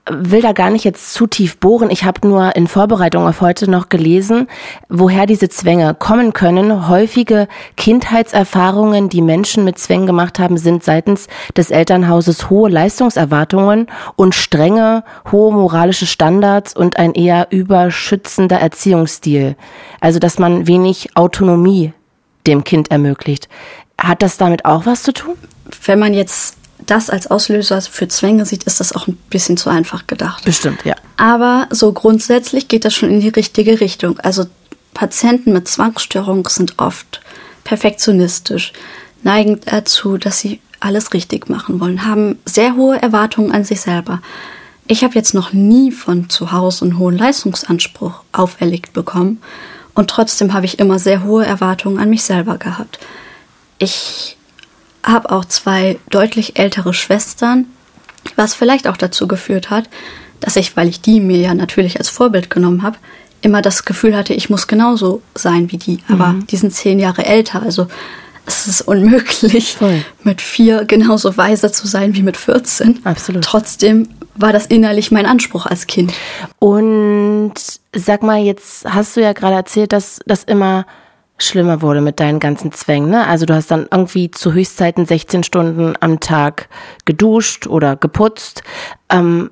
[0.10, 1.90] will da gar nicht jetzt zu tief bohren.
[1.92, 4.48] Ich habe nur in Vorbereitung auf heute noch gelesen,
[4.90, 6.90] woher diese Zwänge kommen können.
[6.90, 14.34] Häufige Kindheitserfahrungen, die Menschen mit Zwängen gemacht haben, sind seitens des Elternhauses hohe Leistungserwartungen und
[14.34, 19.56] strenge, hohe moralische Standards und ein eher überschützender Erziehungsstil.
[20.00, 21.94] Also, dass man wenig Autonomie
[22.48, 23.48] dem Kind ermöglicht.
[23.98, 25.36] Hat das damit auch was zu tun?
[25.86, 29.70] Wenn man jetzt das als Auslöser für Zwänge sieht, ist das auch ein bisschen zu
[29.70, 30.44] einfach gedacht.
[30.46, 30.96] Bestimmt, ja.
[31.18, 34.20] Aber so grundsätzlich geht das schon in die richtige Richtung.
[34.20, 34.46] Also
[34.94, 37.22] Patienten mit Zwangsstörung sind oft
[37.64, 38.74] perfektionistisch,
[39.24, 44.22] neigen dazu, dass sie alles richtig machen wollen, haben sehr hohe Erwartungen an sich selber.
[44.88, 49.40] Ich habe jetzt noch nie von zu Hause einen hohen Leistungsanspruch auferlegt bekommen
[49.94, 53.00] und trotzdem habe ich immer sehr hohe Erwartungen an mich selber gehabt.
[53.78, 54.38] Ich
[55.04, 57.66] habe auch zwei deutlich ältere Schwestern,
[58.36, 59.90] was vielleicht auch dazu geführt hat,
[60.40, 62.98] dass ich, weil ich die mir ja natürlich als Vorbild genommen habe,
[63.42, 66.00] immer das Gefühl hatte, ich muss genauso sein wie die.
[66.08, 66.48] Aber mhm.
[66.48, 67.88] die sind zehn Jahre älter, also
[68.46, 70.04] es ist unmöglich, Voll.
[70.24, 73.06] mit vier genauso weise zu sein wie mit 14.
[73.06, 73.44] Absolut.
[73.44, 74.08] Trotzdem
[74.42, 76.14] war das innerlich mein Anspruch als Kind.
[76.60, 77.54] Und
[77.96, 80.86] sag mal, jetzt hast du ja gerade erzählt, dass das immer
[81.38, 83.10] schlimmer wurde mit deinen ganzen Zwängen.
[83.10, 83.26] Ne?
[83.26, 86.70] Also du hast dann irgendwie zu Höchstzeiten 16 Stunden am Tag
[87.06, 88.64] geduscht oder geputzt.
[89.10, 89.50] Ähm,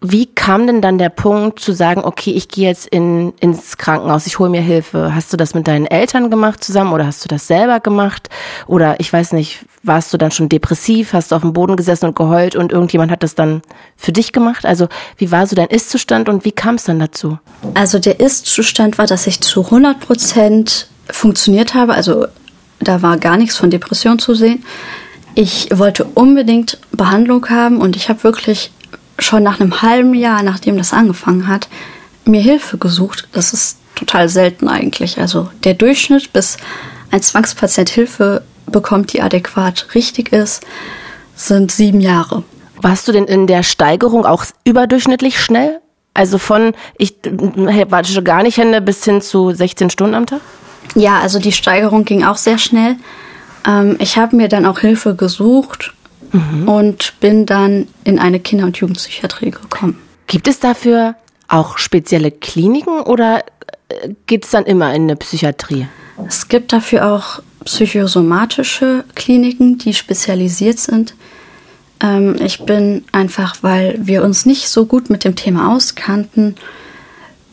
[0.00, 4.28] wie kam denn dann der Punkt zu sagen, okay, ich gehe jetzt in, ins Krankenhaus,
[4.28, 5.12] ich hole mir Hilfe?
[5.12, 8.28] Hast du das mit deinen Eltern gemacht zusammen oder hast du das selber gemacht?
[8.68, 12.06] Oder ich weiß nicht, warst du dann schon depressiv, hast du auf dem Boden gesessen
[12.06, 13.62] und geheult und irgendjemand hat das dann
[13.96, 14.64] für dich gemacht?
[14.64, 17.38] Also wie war so dein Ist-Zustand und wie kam es dann dazu?
[17.74, 21.94] Also der Ist-Zustand war, dass ich zu 100 Prozent funktioniert habe.
[21.94, 22.26] Also
[22.78, 24.64] da war gar nichts von Depression zu sehen.
[25.34, 28.70] Ich wollte unbedingt Behandlung haben und ich habe wirklich
[29.18, 31.68] schon nach einem halben Jahr, nachdem das angefangen hat,
[32.24, 33.28] mir Hilfe gesucht.
[33.32, 35.18] Das ist total selten eigentlich.
[35.18, 36.56] Also der Durchschnitt, bis
[37.10, 40.64] ein Zwangspatient Hilfe bekommt, die adäquat richtig ist,
[41.34, 42.42] sind sieben Jahre.
[42.80, 45.80] Warst du denn in der Steigerung auch überdurchschnittlich schnell?
[46.14, 50.40] Also von ich wasche gar nicht Hände bis hin zu 16 Stunden am Tag?
[50.94, 52.96] Ja, also die Steigerung ging auch sehr schnell.
[53.66, 55.94] Ähm, ich habe mir dann auch Hilfe gesucht
[56.32, 56.68] mhm.
[56.68, 59.98] und bin dann in eine Kinder- und Jugendpsychiatrie gekommen.
[60.26, 61.14] Gibt es dafür
[61.48, 63.44] auch spezielle Kliniken oder
[63.88, 65.86] äh, geht es dann immer in eine Psychiatrie?
[66.26, 71.14] Es gibt dafür auch psychosomatische Kliniken, die spezialisiert sind.
[72.00, 76.54] Ähm, ich bin einfach, weil wir uns nicht so gut mit dem Thema auskannten,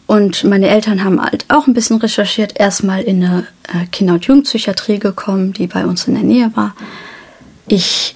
[0.08, 4.26] und meine Eltern haben halt auch ein bisschen recherchiert, erstmal in eine äh, Kinder- und
[4.26, 6.76] Jugendpsychiatrie gekommen, die bei uns in der Nähe war.
[7.68, 8.16] Ich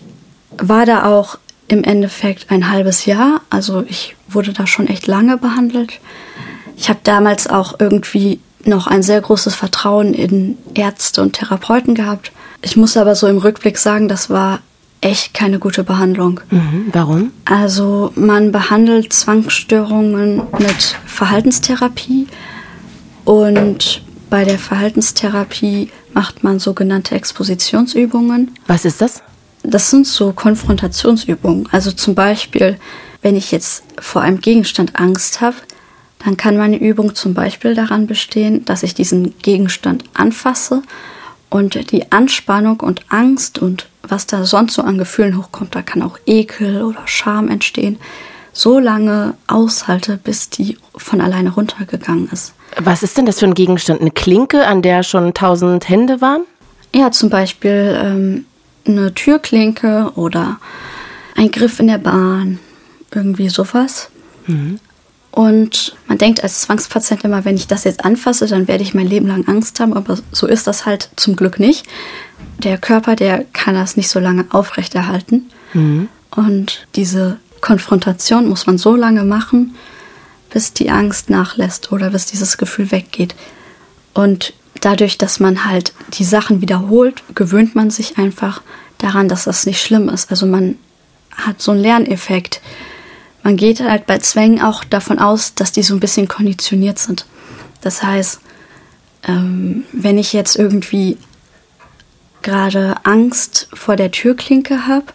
[0.57, 5.37] war da auch im Endeffekt ein halbes Jahr, also ich wurde da schon echt lange
[5.37, 5.99] behandelt.
[6.77, 12.31] Ich habe damals auch irgendwie noch ein sehr großes Vertrauen in Ärzte und Therapeuten gehabt.
[12.61, 14.59] Ich muss aber so im Rückblick sagen, das war
[15.01, 16.41] echt keine gute Behandlung.
[16.49, 17.31] Mhm, warum?
[17.45, 22.27] Also man behandelt Zwangsstörungen mit Verhaltenstherapie
[23.25, 28.51] und bei der Verhaltenstherapie macht man sogenannte Expositionsübungen.
[28.67, 29.23] Was ist das?
[29.63, 31.67] Das sind so Konfrontationsübungen.
[31.71, 32.77] Also zum Beispiel,
[33.21, 35.57] wenn ich jetzt vor einem Gegenstand Angst habe,
[36.19, 40.81] dann kann meine Übung zum Beispiel daran bestehen, dass ich diesen Gegenstand anfasse
[41.49, 46.01] und die Anspannung und Angst und was da sonst so an Gefühlen hochkommt, da kann
[46.01, 47.97] auch Ekel oder Scham entstehen,
[48.53, 52.53] so lange aushalte, bis die von alleine runtergegangen ist.
[52.77, 54.01] Was ist denn das für ein Gegenstand?
[54.01, 56.43] Eine Klinke, an der schon tausend Hände waren?
[56.93, 58.45] Ja, zum Beispiel ähm,
[58.85, 60.59] eine Türklinke oder
[61.35, 62.59] ein Griff in der Bahn,
[63.13, 64.09] irgendwie sowas.
[64.47, 64.79] Mhm.
[65.31, 69.07] Und man denkt als Zwangspatient immer, wenn ich das jetzt anfasse, dann werde ich mein
[69.07, 71.85] Leben lang Angst haben, aber so ist das halt zum Glück nicht.
[72.57, 75.49] Der Körper, der kann das nicht so lange aufrechterhalten.
[75.73, 76.09] Mhm.
[76.31, 79.75] Und diese Konfrontation muss man so lange machen,
[80.49, 83.35] bis die Angst nachlässt oder bis dieses Gefühl weggeht.
[84.13, 88.61] Und dadurch, dass man halt die Sachen wiederholt, gewöhnt man sich einfach
[88.97, 90.31] daran, dass das nicht schlimm ist.
[90.31, 90.75] Also man
[91.31, 92.61] hat so einen Lerneffekt.
[93.43, 97.25] Man geht halt bei Zwängen auch davon aus, dass die so ein bisschen konditioniert sind.
[97.81, 98.41] Das heißt,
[99.27, 101.17] ähm, wenn ich jetzt irgendwie
[102.41, 105.05] gerade Angst vor der Türklinke habe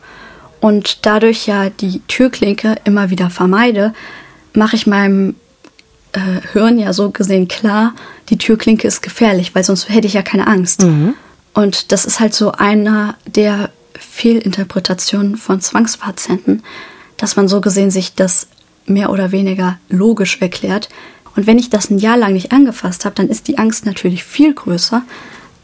[0.60, 3.92] und dadurch ja die Türklinke immer wieder vermeide,
[4.52, 5.36] mache ich meinem
[6.12, 7.94] äh, Hirn ja so gesehen klar,
[8.28, 10.82] die Türklinke ist gefährlich, weil sonst hätte ich ja keine Angst.
[10.82, 11.14] Mhm.
[11.52, 16.62] Und das ist halt so einer der Fehlinterpretationen von Zwangspatienten,
[17.16, 18.48] dass man so gesehen sich das
[18.86, 20.88] mehr oder weniger logisch erklärt.
[21.36, 24.24] Und wenn ich das ein Jahr lang nicht angefasst habe, dann ist die Angst natürlich
[24.24, 25.02] viel größer,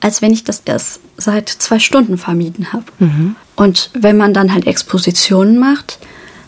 [0.00, 2.84] als wenn ich das erst seit zwei Stunden vermieden habe.
[2.98, 3.36] Mhm.
[3.56, 5.98] Und wenn man dann halt Expositionen macht,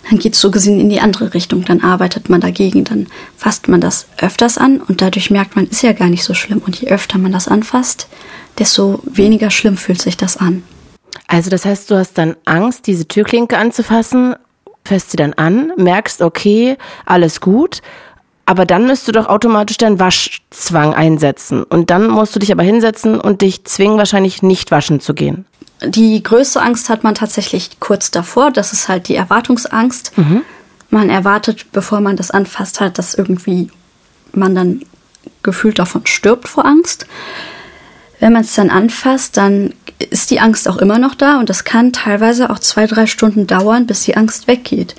[0.08, 1.64] dann geht es so gesehen in die andere Richtung.
[1.64, 5.82] Dann arbeitet man dagegen, dann fasst man das öfters an und dadurch merkt man, ist
[5.82, 6.62] ja gar nicht so schlimm.
[6.64, 8.08] Und je öfter man das anfasst,
[8.58, 10.64] desto weniger schlimm fühlt sich das an.
[11.28, 14.34] Also das heißt, du hast dann Angst, diese Türklinke anzufassen,
[14.84, 17.82] fässt sie dann an, merkst, okay, alles gut,
[18.44, 21.62] aber dann müsst du doch automatisch deinen Waschzwang einsetzen.
[21.62, 25.44] Und dann musst du dich aber hinsetzen und dich zwingen, wahrscheinlich nicht waschen zu gehen.
[25.84, 28.50] Die größte Angst hat man tatsächlich kurz davor.
[28.50, 30.16] Das ist halt die Erwartungsangst.
[30.16, 30.42] Mhm.
[30.90, 33.70] Man erwartet, bevor man das anfasst hat, dass irgendwie
[34.32, 34.82] man dann
[35.42, 37.06] gefühlt davon stirbt vor Angst.
[38.20, 39.74] Wenn man es dann anfasst, dann
[40.10, 43.46] ist die Angst auch immer noch da und das kann teilweise auch zwei, drei Stunden
[43.46, 44.94] dauern, bis die Angst weggeht.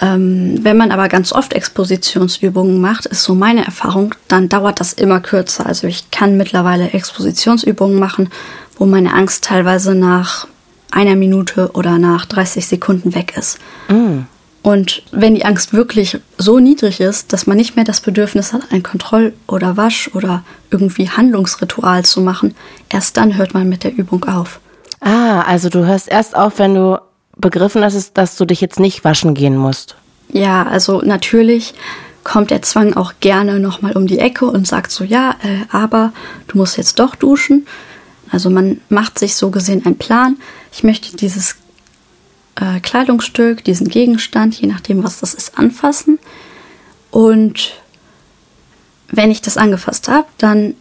[0.00, 4.92] Ähm, wenn man aber ganz oft Expositionsübungen macht, ist so meine Erfahrung, dann dauert das
[4.92, 5.66] immer kürzer.
[5.66, 8.30] Also ich kann mittlerweile Expositionsübungen machen,
[8.76, 10.46] wo meine Angst teilweise nach
[10.90, 13.58] einer Minute oder nach 30 Sekunden weg ist.
[13.88, 14.20] Mm.
[14.62, 18.62] Und wenn die Angst wirklich so niedrig ist, dass man nicht mehr das Bedürfnis hat,
[18.70, 22.54] ein Kontroll- oder Wasch- oder irgendwie Handlungsritual zu machen,
[22.90, 24.60] erst dann hört man mit der Übung auf.
[25.00, 27.00] Ah, also du hörst erst auf, wenn du
[27.38, 29.96] begriffen hast, dass du dich jetzt nicht waschen gehen musst.
[30.28, 31.74] Ja, also natürlich
[32.22, 36.12] kommt der Zwang auch gerne nochmal um die Ecke und sagt so, ja, äh, aber
[36.48, 37.66] du musst jetzt doch duschen.
[38.30, 40.36] Also man macht sich so gesehen einen Plan.
[40.70, 41.56] Ich möchte dieses
[42.56, 46.18] äh, Kleidungsstück, diesen Gegenstand, je nachdem, was das ist, anfassen.
[47.10, 47.72] Und
[49.08, 50.74] wenn ich das angefasst habe, dann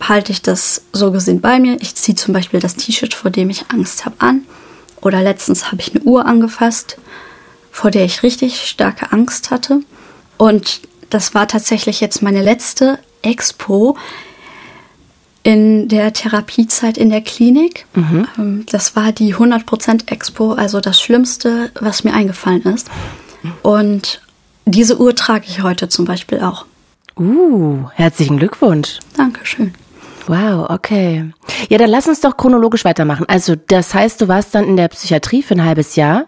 [0.00, 1.76] halte ich das so gesehen bei mir.
[1.80, 4.42] Ich ziehe zum Beispiel das T-Shirt, vor dem ich Angst habe, an.
[5.00, 6.98] Oder letztens habe ich eine Uhr angefasst,
[7.70, 9.80] vor der ich richtig starke Angst hatte.
[10.36, 13.96] Und das war tatsächlich jetzt meine letzte Expo,
[15.42, 17.86] in der Therapiezeit in der Klinik.
[17.94, 18.26] Mhm.
[18.38, 22.90] Ähm, das war die 100% Expo, also das Schlimmste, was mir eingefallen ist.
[23.62, 24.20] Und
[24.66, 26.66] diese Uhr trage ich heute zum Beispiel auch.
[27.18, 28.98] Uh, herzlichen Glückwunsch.
[29.16, 29.74] Dankeschön.
[30.26, 31.30] Wow, okay.
[31.68, 33.26] Ja, dann lass uns doch chronologisch weitermachen.
[33.28, 36.26] Also, das heißt, du warst dann in der Psychiatrie für ein halbes Jahr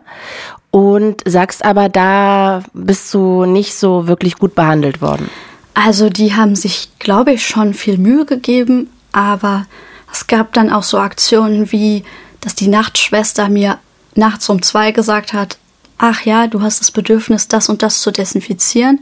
[0.70, 5.30] und sagst aber, da bist du nicht so wirklich gut behandelt worden.
[5.74, 9.66] Also, die haben sich, glaube ich, schon viel Mühe gegeben, aber
[10.10, 12.04] es gab dann auch so Aktionen wie,
[12.40, 13.78] dass die Nachtschwester mir
[14.14, 15.58] nachts um zwei gesagt hat,
[15.98, 19.00] ach ja, du hast das Bedürfnis, das und das zu desinfizieren.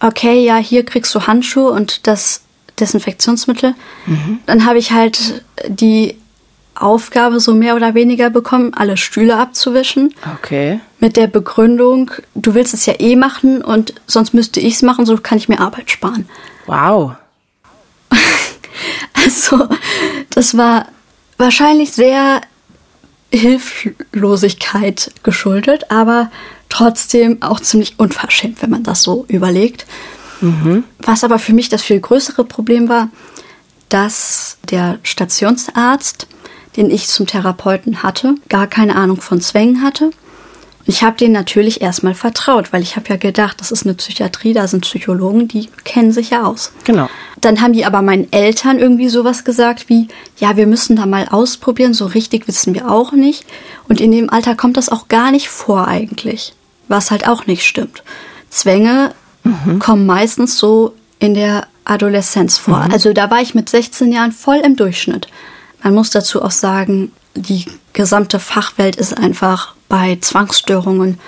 [0.00, 2.42] Okay, ja, hier kriegst du Handschuhe und das
[2.80, 3.74] Desinfektionsmittel.
[4.06, 4.40] Mhm.
[4.46, 6.16] Dann habe ich halt die
[6.74, 10.14] Aufgabe so mehr oder weniger bekommen, alle Stühle abzuwischen.
[10.36, 10.80] Okay.
[11.00, 15.06] mit der Begründung, du willst es ja eh machen und sonst müsste ich es machen,
[15.06, 16.28] so kann ich mir Arbeit sparen.
[16.66, 17.12] Wow.
[19.24, 19.68] Also,
[20.30, 20.86] das war
[21.36, 22.40] wahrscheinlich sehr
[23.32, 26.30] Hilflosigkeit geschuldet, aber
[26.68, 29.86] trotzdem auch ziemlich unverschämt, wenn man das so überlegt.
[30.40, 30.84] Mhm.
[31.00, 33.10] Was aber für mich das viel größere Problem war,
[33.88, 36.26] dass der Stationsarzt,
[36.76, 40.10] den ich zum Therapeuten hatte, gar keine Ahnung von Zwängen hatte
[40.86, 44.54] ich habe denen natürlich erstmal vertraut, weil ich habe ja gedacht, das ist eine Psychiatrie,
[44.54, 46.72] da sind Psychologen, die kennen sich ja aus.
[46.84, 47.08] Genau.
[47.40, 51.28] Dann haben die aber meinen Eltern irgendwie sowas gesagt wie, ja, wir müssen da mal
[51.28, 53.44] ausprobieren, so richtig wissen wir auch nicht.
[53.88, 56.54] Und in dem Alter kommt das auch gar nicht vor eigentlich,
[56.88, 58.02] was halt auch nicht stimmt.
[58.48, 59.12] Zwänge
[59.44, 59.78] mhm.
[59.78, 62.84] kommen meistens so in der Adoleszenz vor.
[62.84, 62.92] Mhm.
[62.92, 65.28] Also da war ich mit 16 Jahren voll im Durchschnitt.
[65.82, 71.18] Man muss dazu auch sagen, die gesamte Fachwelt ist einfach bei Zwangsstörungen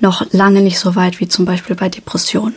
[0.00, 2.56] noch lange nicht so weit wie zum Beispiel bei Depressionen.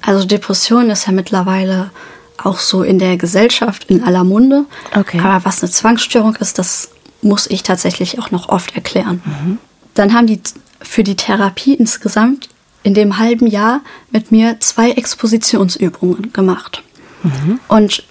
[0.00, 1.90] Also Depression ist ja mittlerweile
[2.38, 4.64] auch so in der Gesellschaft in aller Munde.
[4.94, 5.20] Okay.
[5.20, 9.22] Aber was eine Zwangsstörung ist, das muss ich tatsächlich auch noch oft erklären.
[9.24, 9.58] Mhm.
[9.94, 10.40] Dann haben die
[10.80, 12.48] für die Therapie insgesamt
[12.82, 16.82] in dem halben Jahr mit mir zwei Expositionsübungen gemacht.
[17.22, 17.60] Mhm.
[17.68, 18.04] Und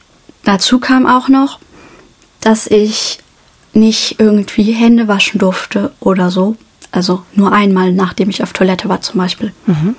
[0.44, 1.60] dazu kam auch noch,
[2.40, 3.20] dass ich
[3.74, 6.56] nicht irgendwie Hände waschen durfte oder so.
[6.92, 9.54] Also nur einmal, nachdem ich auf Toilette war zum Beispiel.
[9.66, 9.96] Mhm.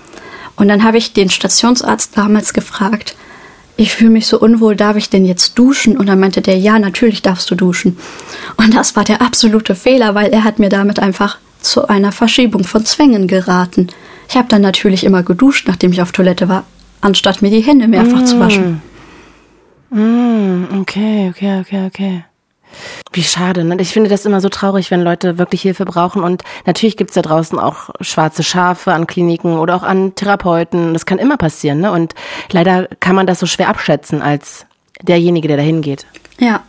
[0.57, 3.17] Und dann habe ich den Stationsarzt damals gefragt,
[3.77, 5.97] ich fühle mich so unwohl, darf ich denn jetzt duschen?
[5.97, 7.97] Und dann meinte der, ja, natürlich darfst du duschen.
[8.57, 12.65] Und das war der absolute Fehler, weil er hat mir damit einfach zu einer Verschiebung
[12.65, 13.89] von Zwängen geraten.
[14.29, 16.65] Ich habe dann natürlich immer geduscht, nachdem ich auf Toilette war,
[17.01, 18.27] anstatt mir die Hände mehrfach mm.
[18.27, 18.83] zu waschen.
[19.91, 22.25] Mm, okay, okay, okay, okay.
[23.13, 23.65] Wie schade.
[23.65, 23.77] Ne?
[23.81, 26.23] Ich finde das immer so traurig, wenn Leute wirklich Hilfe brauchen.
[26.23, 30.93] Und natürlich gibt's da draußen auch schwarze Schafe an Kliniken oder auch an Therapeuten.
[30.93, 31.81] Das kann immer passieren.
[31.81, 31.93] Ne?
[31.93, 32.15] Und
[32.51, 34.67] leider kann man das so schwer abschätzen als
[35.03, 36.07] derjenige, der dahin geht.
[36.39, 36.63] Ja.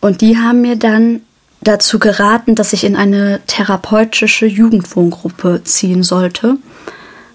[0.00, 1.22] Und die haben mir dann
[1.60, 6.56] dazu geraten, dass ich in eine therapeutische Jugendwohngruppe ziehen sollte.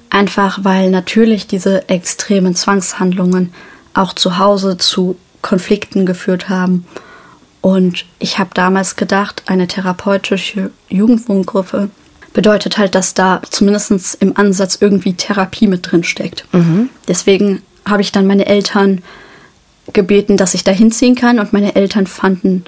[0.10, 3.54] Einfach weil natürlich diese extremen Zwangshandlungen
[3.94, 6.86] auch zu Hause zu Konflikten geführt haben
[7.62, 11.89] und ich habe damals gedacht, eine therapeutische Jugendwohngruppe
[12.34, 16.45] bedeutet halt, dass da zumindest im Ansatz irgendwie Therapie mit drin steckt.
[16.54, 16.89] Mhm.
[17.08, 19.02] Deswegen habe ich dann meine Eltern
[19.93, 22.63] gebeten, dass ich da hinziehen kann und meine Eltern fanden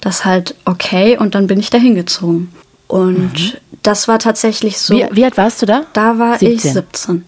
[0.00, 2.52] das halt okay und dann bin ich da hingezogen.
[2.88, 3.52] Und mhm.
[3.82, 4.94] das war tatsächlich so.
[4.94, 5.84] Wie, wie, alt warst du da?
[5.92, 6.54] Da war 17.
[6.54, 7.24] ich 17.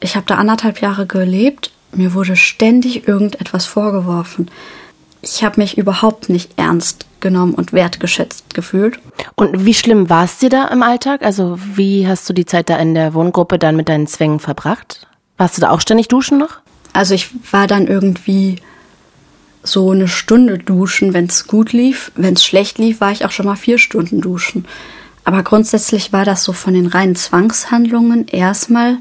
[0.00, 1.70] Ich habe da anderthalb Jahre gelebt.
[1.92, 4.48] Mir wurde ständig irgendetwas vorgeworfen
[5.22, 8.98] ich habe mich überhaupt nicht ernst genommen und wertgeschätzt gefühlt.
[9.34, 11.22] Und wie schlimm war es dir da im Alltag?
[11.22, 15.06] Also wie hast du die Zeit da in der Wohngruppe dann mit deinen Zwängen verbracht?
[15.36, 16.60] Warst du da auch ständig duschen noch?
[16.92, 18.56] Also ich war dann irgendwie
[19.62, 22.12] so eine Stunde duschen, wenn es gut lief.
[22.14, 24.64] Wenn es schlecht lief, war ich auch schon mal vier Stunden duschen.
[25.24, 28.96] Aber grundsätzlich war das so von den reinen Zwangshandlungen erstmal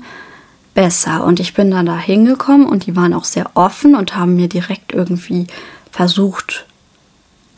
[0.73, 1.23] besser.
[1.23, 4.49] Und ich bin dann da hingekommen und die waren auch sehr offen und haben mir
[4.49, 5.47] direkt irgendwie
[5.91, 6.65] versucht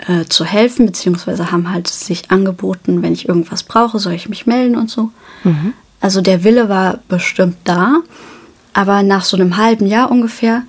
[0.07, 4.47] äh, zu helfen, beziehungsweise haben halt sich angeboten, wenn ich irgendwas brauche, soll ich mich
[4.47, 5.11] melden und so.
[5.43, 5.73] Mhm.
[5.99, 7.97] Also der Wille war bestimmt da,
[8.73, 10.63] aber nach so einem halben Jahr ungefähr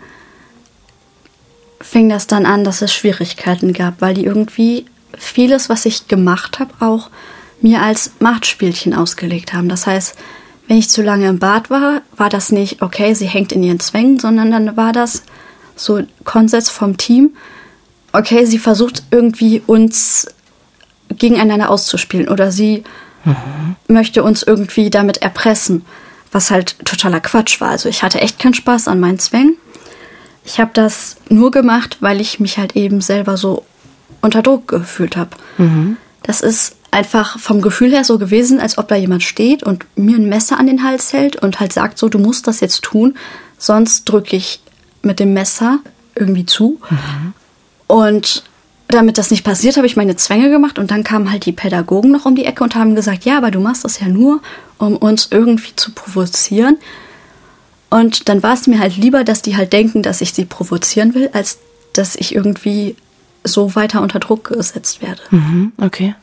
[1.80, 6.58] fing das dann an, dass es Schwierigkeiten gab, weil die irgendwie vieles, was ich gemacht
[6.58, 7.10] habe, auch
[7.60, 9.68] mir als Machtspielchen ausgelegt haben.
[9.68, 10.16] Das heißt,
[10.68, 13.80] wenn ich zu lange im Bad war, war das nicht, okay, sie hängt in ihren
[13.80, 15.22] Zwängen, sondern dann war das
[15.76, 17.30] so Konsens vom Team,
[18.12, 20.28] okay, sie versucht irgendwie uns
[21.08, 22.84] gegeneinander auszuspielen oder sie
[23.24, 23.76] mhm.
[23.88, 25.84] möchte uns irgendwie damit erpressen,
[26.30, 27.70] was halt totaler Quatsch war.
[27.70, 29.56] Also ich hatte echt keinen Spaß an meinen Zwängen.
[30.44, 33.64] Ich habe das nur gemacht, weil ich mich halt eben selber so
[34.20, 35.30] unter Druck gefühlt habe.
[35.58, 35.96] Mhm.
[36.22, 40.16] Das ist einfach vom Gefühl her so gewesen, als ob da jemand steht und mir
[40.16, 43.16] ein Messer an den Hals hält und halt sagt so, du musst das jetzt tun,
[43.58, 44.61] sonst drücke ich
[45.02, 45.80] mit dem Messer
[46.14, 46.80] irgendwie zu.
[46.90, 47.34] Mhm.
[47.86, 48.44] Und
[48.88, 52.10] damit das nicht passiert, habe ich meine Zwänge gemacht und dann kamen halt die Pädagogen
[52.10, 54.40] noch um die Ecke und haben gesagt, ja, aber du machst das ja nur,
[54.78, 56.76] um uns irgendwie zu provozieren.
[57.90, 61.14] Und dann war es mir halt lieber, dass die halt denken, dass ich sie provozieren
[61.14, 61.58] will, als
[61.92, 62.96] dass ich irgendwie
[63.44, 65.22] so weiter unter Druck gesetzt werde.
[65.30, 66.14] Mhm, okay.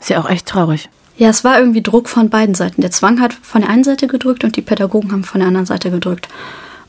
[0.00, 0.88] Ist ja auch echt traurig.
[1.18, 2.80] Ja, es war irgendwie Druck von beiden Seiten.
[2.80, 5.66] Der Zwang hat von der einen Seite gedrückt und die Pädagogen haben von der anderen
[5.66, 6.28] Seite gedrückt.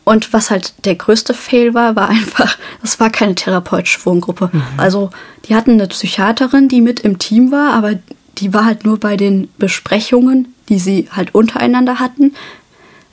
[0.04, 4.50] Und was halt der größte Fail war, war einfach, das war keine therapeutische Wohngruppe.
[4.52, 4.64] Mhm.
[4.78, 5.12] Also
[5.46, 8.00] die hatten eine Psychiaterin, die mit im Team war, aber
[8.38, 12.34] die war halt nur bei den Besprechungen, die sie halt untereinander hatten,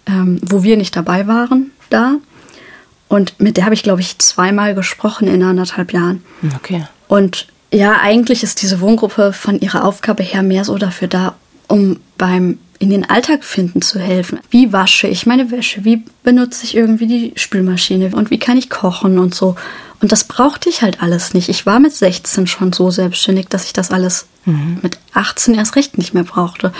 [0.06, 2.16] ähm, wo wir nicht dabei waren, da.
[3.08, 6.22] Und mit der habe ich, glaube ich, zweimal gesprochen in anderthalb Jahren.
[6.56, 6.86] Okay.
[7.08, 11.34] Und ja, eigentlich ist diese Wohngruppe von ihrer Aufgabe her mehr so dafür da,
[11.68, 14.38] um beim in den Alltag finden zu helfen.
[14.50, 15.84] Wie wasche ich meine Wäsche?
[15.84, 18.10] Wie benutze ich irgendwie die Spülmaschine?
[18.14, 19.56] Und wie kann ich kochen und so?
[20.00, 21.48] Und das brauchte ich halt alles nicht.
[21.48, 24.78] Ich war mit 16 schon so selbstständig, dass ich das alles mhm.
[24.82, 26.72] mit 18 erst recht nicht mehr brauchte.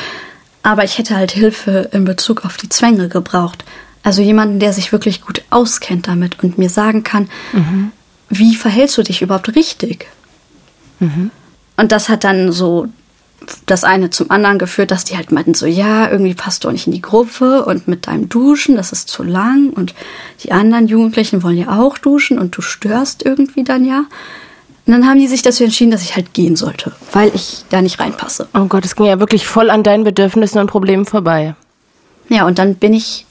[0.63, 3.65] Aber ich hätte halt Hilfe in Bezug auf die Zwänge gebraucht.
[4.05, 7.91] Also jemanden, der sich wirklich gut auskennt damit und mir sagen kann, mhm.
[8.29, 10.07] wie verhältst du dich überhaupt richtig?
[11.01, 11.33] Mhm.
[11.77, 12.87] Und das hat dann so
[13.67, 16.73] das eine zum anderen geführt, dass die halt meinten so, ja, irgendwie passt du auch
[16.73, 19.95] nicht in die Gruppe und mit deinem Duschen, das ist zu lang und
[20.43, 24.05] die anderen Jugendlichen wollen ja auch duschen und du störst irgendwie dann ja.
[24.87, 27.83] Und dann haben die sich dazu entschieden, dass ich halt gehen sollte, weil ich da
[27.83, 28.49] nicht reinpasse.
[28.55, 31.55] Oh Gott, es ging ja wirklich voll an deinen Bedürfnissen und Problemen vorbei.
[32.29, 33.27] Ja, und dann bin ich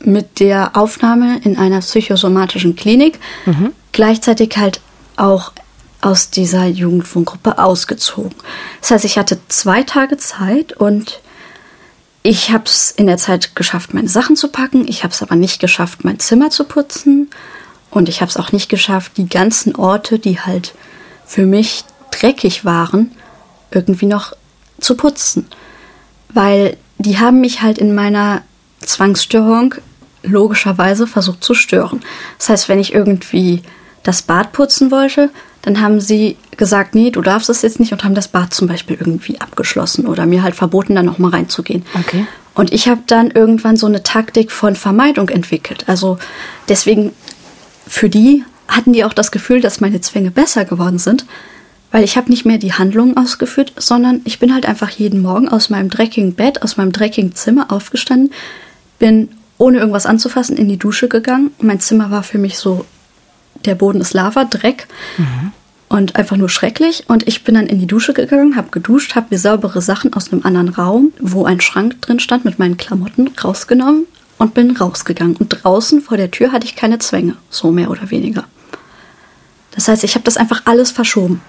[0.00, 3.72] mit der Aufnahme in einer psychosomatischen Klinik mhm.
[3.92, 4.80] gleichzeitig halt
[5.16, 5.52] auch
[6.00, 8.34] aus dieser Jugendwohngruppe ausgezogen.
[8.80, 11.20] Das heißt, ich hatte zwei Tage Zeit und
[12.22, 14.88] ich habe es in der Zeit geschafft, meine Sachen zu packen.
[14.88, 17.30] Ich habe es aber nicht geschafft, mein Zimmer zu putzen.
[17.90, 20.74] Und ich habe es auch nicht geschafft, die ganzen Orte, die halt
[21.24, 23.12] für mich dreckig waren,
[23.70, 24.32] irgendwie noch
[24.80, 25.46] zu putzen.
[26.28, 28.42] Weil die haben mich halt in meiner
[28.80, 29.76] Zwangsstörung
[30.22, 32.00] logischerweise versucht zu stören.
[32.38, 33.62] Das heißt, wenn ich irgendwie
[34.02, 35.30] das Bad putzen wollte,
[35.66, 38.68] dann haben sie gesagt, nee, du darfst es jetzt nicht und haben das Bad zum
[38.68, 41.84] Beispiel irgendwie abgeschlossen oder mir halt verboten, da nochmal reinzugehen.
[41.92, 42.24] Okay.
[42.54, 45.82] Und ich habe dann irgendwann so eine Taktik von Vermeidung entwickelt.
[45.88, 46.18] Also
[46.68, 47.10] deswegen,
[47.84, 51.26] für die hatten die auch das Gefühl, dass meine Zwänge besser geworden sind,
[51.90, 55.48] weil ich habe nicht mehr die Handlungen ausgeführt, sondern ich bin halt einfach jeden Morgen
[55.48, 58.32] aus meinem dreckigen Bett, aus meinem dreckigen Zimmer aufgestanden,
[59.00, 61.50] bin ohne irgendwas anzufassen in die Dusche gegangen.
[61.60, 62.84] Mein Zimmer war für mich so
[63.64, 64.86] der Boden ist Lava, Dreck
[65.16, 65.52] mhm.
[65.88, 67.04] und einfach nur schrecklich.
[67.08, 70.32] Und ich bin dann in die Dusche gegangen, habe geduscht, habe mir saubere Sachen aus
[70.32, 74.06] einem anderen Raum, wo ein Schrank drin stand, mit meinen Klamotten rausgenommen
[74.38, 75.36] und bin rausgegangen.
[75.36, 78.44] Und draußen vor der Tür hatte ich keine Zwänge, so mehr oder weniger.
[79.72, 81.42] Das heißt, ich habe das einfach alles verschoben.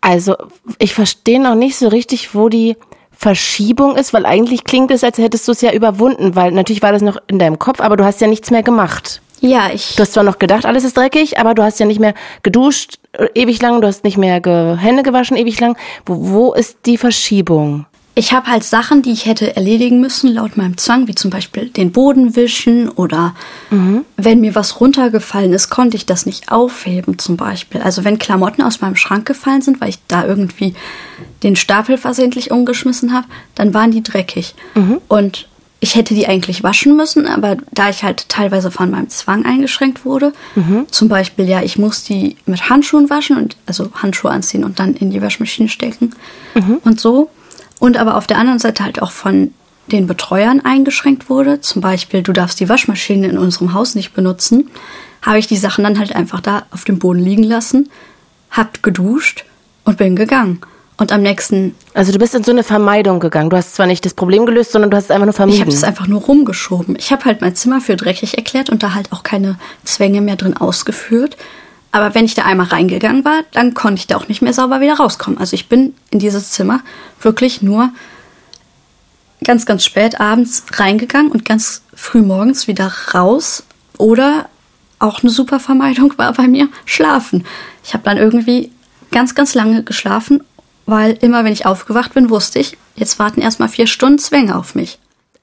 [0.00, 0.36] Also,
[0.78, 2.76] ich verstehe noch nicht so richtig, wo die
[3.10, 6.92] Verschiebung ist, weil eigentlich klingt es, als hättest du es ja überwunden, weil natürlich war
[6.92, 9.20] das noch in deinem Kopf, aber du hast ja nichts mehr gemacht.
[9.40, 9.94] Ja, ich.
[9.96, 12.98] Du hast zwar noch gedacht, alles ist dreckig, aber du hast ja nicht mehr geduscht
[13.12, 15.76] äh, ewig lang, du hast nicht mehr ge Hände gewaschen ewig lang.
[16.06, 17.86] Wo, wo ist die Verschiebung?
[18.14, 21.68] Ich habe halt Sachen, die ich hätte erledigen müssen, laut meinem Zwang, wie zum Beispiel
[21.68, 23.36] den Boden wischen oder
[23.70, 24.04] mhm.
[24.16, 27.80] wenn mir was runtergefallen ist, konnte ich das nicht aufheben, zum Beispiel.
[27.80, 30.74] Also wenn Klamotten aus meinem Schrank gefallen sind, weil ich da irgendwie
[31.44, 34.56] den Stapel versehentlich umgeschmissen habe, dann waren die dreckig.
[34.74, 35.00] Mhm.
[35.06, 35.46] Und
[35.80, 40.04] ich hätte die eigentlich waschen müssen, aber da ich halt teilweise von meinem Zwang eingeschränkt
[40.04, 40.86] wurde, mhm.
[40.90, 44.94] zum Beispiel, ja, ich muss die mit Handschuhen waschen und also Handschuhe anziehen und dann
[44.94, 46.14] in die Waschmaschine stecken
[46.54, 46.78] mhm.
[46.82, 47.30] und so.
[47.78, 49.52] Und aber auf der anderen Seite halt auch von
[49.92, 51.60] den Betreuern eingeschränkt wurde.
[51.60, 54.70] Zum Beispiel, du darfst die Waschmaschine in unserem Haus nicht benutzen.
[55.22, 57.88] Habe ich die Sachen dann halt einfach da auf dem Boden liegen lassen,
[58.50, 59.44] hab geduscht
[59.84, 60.60] und bin gegangen.
[60.98, 61.76] Und am nächsten.
[61.94, 63.50] Also du bist in so eine Vermeidung gegangen.
[63.50, 65.58] Du hast zwar nicht das Problem gelöst, sondern du hast es einfach nur vermieden.
[65.58, 66.96] Ich habe es einfach nur rumgeschoben.
[66.98, 70.34] Ich habe halt mein Zimmer für dreckig erklärt und da halt auch keine Zwänge mehr
[70.34, 71.36] drin ausgeführt.
[71.92, 74.80] Aber wenn ich da einmal reingegangen war, dann konnte ich da auch nicht mehr sauber
[74.80, 75.38] wieder rauskommen.
[75.38, 76.80] Also ich bin in dieses Zimmer
[77.20, 77.90] wirklich nur
[79.44, 83.62] ganz, ganz spät abends reingegangen und ganz früh morgens wieder raus.
[83.98, 84.48] Oder
[84.98, 87.46] auch eine super Vermeidung war bei mir schlafen.
[87.84, 88.72] Ich habe dann irgendwie
[89.12, 90.42] ganz, ganz lange geschlafen
[90.88, 94.74] weil immer wenn ich aufgewacht bin, wusste ich, jetzt warten erstmal vier Stunden Zwänge auf
[94.74, 94.98] mich.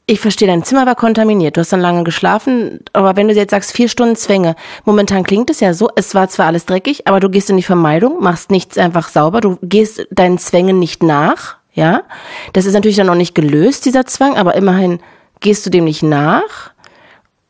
[0.08, 1.56] Ich verstehe, dein Zimmer war kontaminiert.
[1.56, 5.52] Du hast dann lange geschlafen, aber wenn du jetzt sagst, vier Stunden Zwänge, momentan klingt
[5.52, 8.50] es ja so, es war zwar alles dreckig, aber du gehst in die Vermeidung, machst
[8.50, 12.02] nichts einfach sauber, du gehst deinen Zwängen nicht nach, ja.
[12.54, 15.00] Das ist natürlich dann noch nicht gelöst, dieser Zwang, aber immerhin
[15.42, 16.72] gehst du dem nicht nach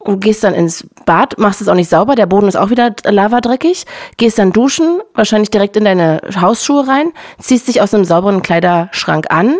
[0.05, 2.95] und gehst dann ins Bad, machst es auch nicht sauber, der Boden ist auch wieder
[3.03, 3.85] lavadreckig,
[4.17, 9.25] gehst dann duschen, wahrscheinlich direkt in deine Hausschuhe rein, ziehst dich aus einem sauberen Kleiderschrank
[9.29, 9.57] an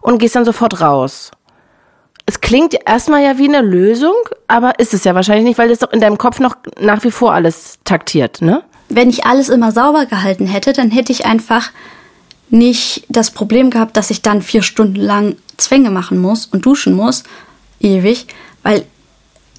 [0.00, 1.30] und gehst dann sofort raus.
[2.26, 4.14] Es klingt erstmal ja wie eine Lösung,
[4.48, 7.10] aber ist es ja wahrscheinlich nicht, weil das doch in deinem Kopf noch nach wie
[7.10, 8.62] vor alles taktiert, ne?
[8.88, 11.70] Wenn ich alles immer sauber gehalten hätte, dann hätte ich einfach
[12.48, 16.94] nicht das Problem gehabt, dass ich dann vier Stunden lang Zwänge machen muss und duschen
[16.94, 17.24] muss,
[17.80, 18.26] ewig,
[18.62, 18.86] weil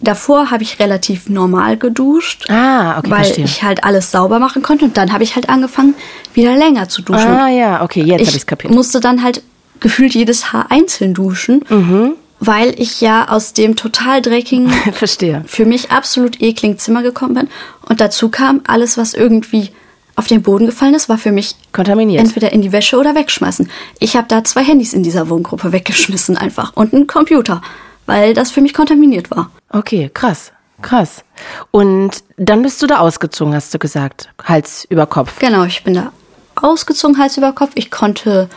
[0.02, 3.46] Davor habe ich relativ normal geduscht, ah, okay, weil verstehe.
[3.46, 4.86] ich halt alles sauber machen konnte.
[4.86, 5.96] Und dann habe ich halt angefangen,
[6.34, 7.28] wieder länger zu duschen.
[7.28, 8.74] Ah ja, okay, jetzt habe ich es kapiert.
[8.74, 9.42] musste dann halt
[9.80, 12.14] gefühlt jedes Haar einzeln duschen, mhm.
[12.40, 15.44] weil ich ja aus dem total dreckigen, Verstehe.
[15.48, 17.48] für mich absolut ekligen Zimmer gekommen bin.
[17.88, 19.72] Und dazu kam alles, was irgendwie
[20.16, 22.24] auf den Boden gefallen ist, war für mich kontaminiert.
[22.24, 23.70] Entweder in die Wäsche oder wegschmeißen.
[24.00, 27.62] Ich habe da zwei Handys in dieser Wohngruppe weggeschmissen einfach und einen Computer,
[28.06, 29.52] weil das für mich kontaminiert war.
[29.76, 30.54] Okay, krass.
[30.82, 31.24] Krass.
[31.72, 34.30] Und dann bist du da ausgezogen, hast du gesagt.
[34.44, 35.40] Hals über Kopf.
[35.40, 36.12] Genau, ich bin da
[36.56, 37.72] ausgezogen, Hals über Kopf.
[37.76, 38.50] Ich konnte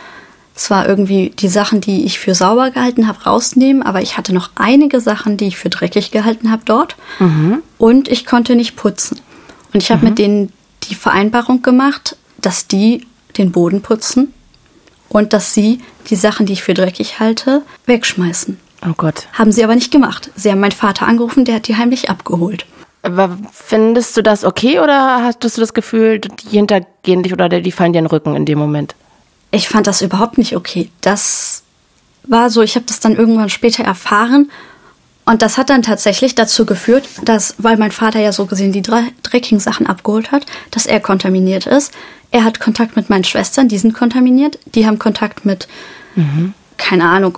[0.55, 4.51] zwar irgendwie die Sachen, die ich für sauber gehalten habe, rausnehmen, aber ich hatte noch
[4.55, 6.95] einige Sachen, die ich für dreckig gehalten habe dort.
[7.19, 7.63] Mhm.
[7.77, 9.19] Und ich konnte nicht putzen.
[9.73, 10.09] Und ich habe mhm.
[10.09, 10.53] mit denen
[10.83, 13.07] die Vereinbarung gemacht, dass die
[13.37, 14.33] den Boden putzen
[15.09, 18.57] und dass sie die Sachen, die ich für dreckig halte, wegschmeißen.
[18.85, 19.27] Oh Gott.
[19.33, 20.31] Haben sie aber nicht gemacht.
[20.35, 22.65] Sie haben meinen Vater angerufen, der hat die heimlich abgeholt.
[23.01, 27.71] Aber findest du das okay oder hast du das Gefühl, die hintergehen dich oder die
[27.71, 28.95] fallen dir in den Rücken in dem Moment?
[29.51, 30.91] Ich fand das überhaupt nicht okay.
[31.01, 31.63] Das
[32.23, 34.51] war so, ich habe das dann irgendwann später erfahren
[35.29, 38.81] und das hat dann tatsächlich dazu geführt, dass, weil mein Vater ja so gesehen die
[38.81, 41.93] dreckigen Sachen abgeholt hat, dass er kontaminiert ist.
[42.31, 44.59] Er hat Kontakt mit meinen Schwestern, die sind kontaminiert.
[44.73, 45.67] Die haben Kontakt mit,
[46.15, 46.53] mhm.
[46.77, 47.37] keine Ahnung,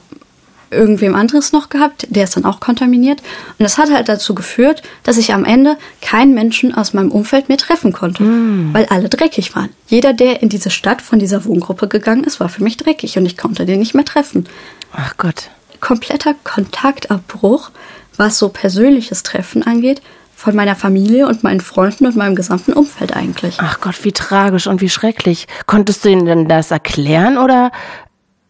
[0.72, 3.20] irgendwem anderes noch gehabt, der ist dann auch kontaminiert.
[3.20, 7.50] Und das hat halt dazu geführt, dass ich am Ende keinen Menschen aus meinem Umfeld
[7.50, 8.74] mehr treffen konnte, mm.
[8.74, 9.70] weil alle dreckig waren.
[9.88, 13.26] Jeder, der in diese Stadt von dieser Wohngruppe gegangen ist, war für mich dreckig und
[13.26, 14.48] ich konnte den nicht mehr treffen.
[14.94, 15.50] Ach Gott.
[15.80, 17.72] Kompletter Kontaktabbruch,
[18.16, 20.02] was so persönliches Treffen angeht,
[20.42, 23.58] von meiner Familie und meinen Freunden und meinem gesamten Umfeld eigentlich.
[23.60, 25.48] Ach Gott, wie tragisch und wie schrecklich.
[25.68, 27.72] Konntest du ihnen denn das erklären oder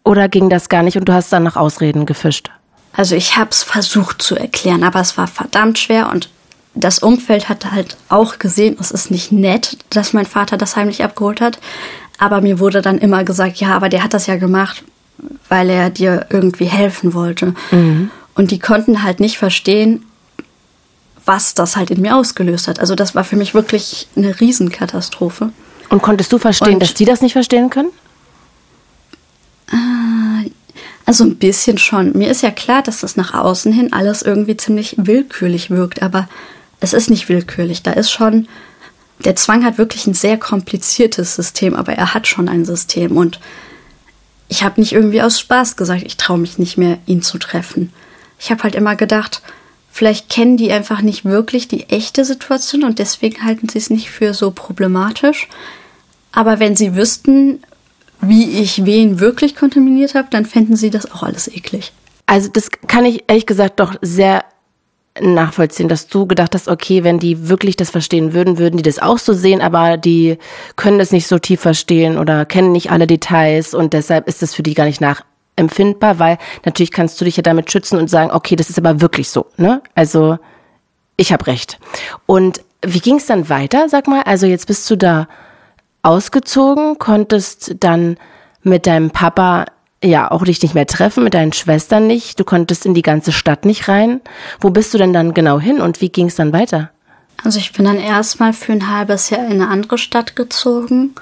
[0.03, 2.49] oder ging das gar nicht und du hast dann nach Ausreden gefischt?
[2.93, 6.29] Also ich habe es versucht zu erklären, aber es war verdammt schwer und
[6.73, 11.03] das Umfeld hatte halt auch gesehen, es ist nicht nett, dass mein Vater das heimlich
[11.03, 11.59] abgeholt hat.
[12.17, 14.83] Aber mir wurde dann immer gesagt, ja, aber der hat das ja gemacht,
[15.49, 17.55] weil er dir irgendwie helfen wollte.
[17.71, 18.09] Mhm.
[18.35, 20.05] Und die konnten halt nicht verstehen,
[21.25, 22.79] was das halt in mir ausgelöst hat.
[22.79, 25.51] Also das war für mich wirklich eine Riesenkatastrophe.
[25.89, 27.89] Und konntest du verstehen, und dass die das nicht verstehen können?
[31.05, 32.17] Also ein bisschen schon.
[32.17, 36.29] Mir ist ja klar, dass das nach außen hin alles irgendwie ziemlich willkürlich wirkt, aber
[36.79, 37.83] es ist nicht willkürlich.
[37.83, 38.47] Da ist schon,
[39.19, 43.39] der Zwang hat wirklich ein sehr kompliziertes System, aber er hat schon ein System und
[44.47, 47.93] ich habe nicht irgendwie aus Spaß gesagt, ich traue mich nicht mehr, ihn zu treffen.
[48.37, 49.41] Ich habe halt immer gedacht,
[49.91, 54.09] vielleicht kennen die einfach nicht wirklich die echte Situation und deswegen halten sie es nicht
[54.09, 55.47] für so problematisch.
[56.31, 57.61] Aber wenn sie wüssten,
[58.21, 61.91] wie ich wen wirklich kontaminiert habe, dann fänden sie das auch alles eklig.
[62.25, 64.45] Also das kann ich ehrlich gesagt doch sehr
[65.19, 68.99] nachvollziehen, dass du gedacht hast, okay, wenn die wirklich das verstehen würden, würden die das
[68.99, 70.37] auch so sehen, aber die
[70.77, 74.55] können das nicht so tief verstehen oder kennen nicht alle Details und deshalb ist das
[74.55, 78.31] für die gar nicht nachempfindbar, weil natürlich kannst du dich ja damit schützen und sagen,
[78.31, 79.81] okay, das ist aber wirklich so, ne?
[79.95, 80.37] Also
[81.17, 81.77] ich habe recht.
[82.25, 84.21] Und wie ging es dann weiter, sag mal?
[84.23, 85.27] Also jetzt bist du da
[86.03, 88.17] ausgezogen, konntest dann
[88.63, 89.65] mit deinem Papa
[90.03, 93.31] ja auch dich nicht mehr treffen, mit deinen Schwestern nicht, du konntest in die ganze
[93.31, 94.21] Stadt nicht rein.
[94.59, 96.89] Wo bist du denn dann genau hin und wie ging es dann weiter?
[97.43, 101.15] Also ich bin dann erstmal für ein halbes Jahr in eine andere Stadt gezogen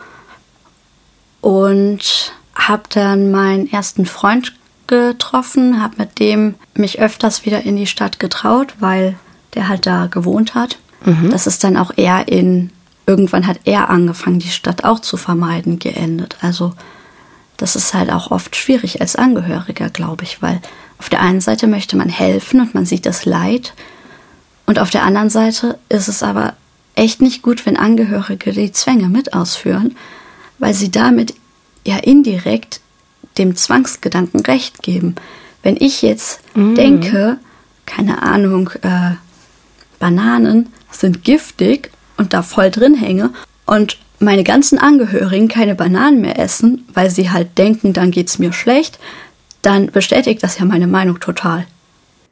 [1.42, 4.54] und habe dann meinen ersten Freund
[4.88, 9.18] getroffen, habe mit dem mich öfters wieder in die Stadt getraut, weil
[9.54, 10.78] der halt da gewohnt hat.
[11.06, 11.30] Mhm.
[11.32, 12.72] Das ist dann auch eher in
[13.10, 16.38] irgendwann hat er angefangen, die Stadt auch zu vermeiden, geendet.
[16.42, 16.74] Also
[17.58, 20.62] das ist halt auch oft schwierig als Angehöriger, glaube ich, weil
[21.00, 23.74] auf der einen Seite möchte man helfen und man sieht das Leid
[24.68, 26.54] und auf der anderen Seite ist es aber
[26.94, 29.96] echt nicht gut, wenn Angehörige die Zwänge mit ausführen,
[30.60, 31.34] weil sie damit
[31.86, 32.80] ja indirekt
[33.40, 35.16] dem Zwangsgedanken recht geben.
[35.64, 36.76] Wenn ich jetzt mm.
[36.76, 37.40] denke,
[37.88, 39.16] keine Ahnung, äh,
[39.98, 41.90] Bananen sind giftig
[42.20, 43.32] und da voll drin hänge
[43.66, 48.54] und meine ganzen Angehörigen keine Bananen mehr essen, weil sie halt denken, dann geht's mir
[48.54, 49.00] schlecht,
[49.62, 51.66] dann bestätigt das ja meine Meinung total.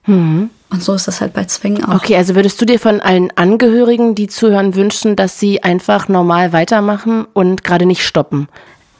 [0.05, 0.49] Mhm.
[0.69, 1.95] Und so ist das halt bei Zwängen auch.
[1.95, 6.51] Okay, also würdest du dir von allen Angehörigen, die zuhören, wünschen, dass sie einfach normal
[6.51, 8.49] weitermachen und gerade nicht stoppen?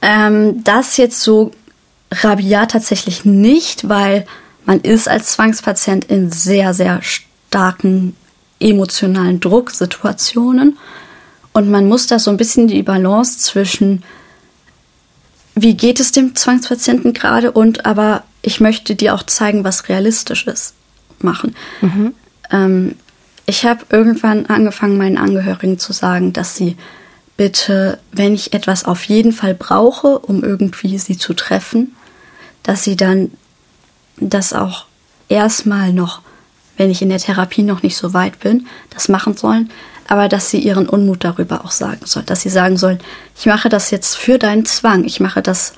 [0.00, 1.50] Ähm, das jetzt so
[2.10, 4.26] rabiat tatsächlich nicht, weil
[4.64, 8.16] man ist als Zwangspatient in sehr, sehr starken
[8.60, 10.78] emotionalen Drucksituationen.
[11.52, 14.02] Und man muss da so ein bisschen die Balance zwischen,
[15.54, 20.46] wie geht es dem Zwangspatienten gerade und aber ich möchte dir auch zeigen, was realistisch
[20.46, 20.74] ist,
[21.20, 21.56] machen.
[21.80, 22.14] Mhm.
[22.50, 22.94] Ähm,
[23.46, 26.76] ich habe irgendwann angefangen, meinen Angehörigen zu sagen, dass sie
[27.38, 31.94] bitte, wenn ich etwas auf jeden Fall brauche, um irgendwie sie zu treffen,
[32.62, 33.30] dass sie dann
[34.18, 34.86] das auch
[35.28, 36.20] erstmal noch,
[36.78, 39.70] wenn ich in der Therapie noch nicht so weit bin, das machen sollen,
[40.06, 42.98] aber dass sie ihren Unmut darüber auch sagen sollen, dass sie sagen sollen,
[43.38, 45.74] ich mache das jetzt für deinen Zwang, ich mache das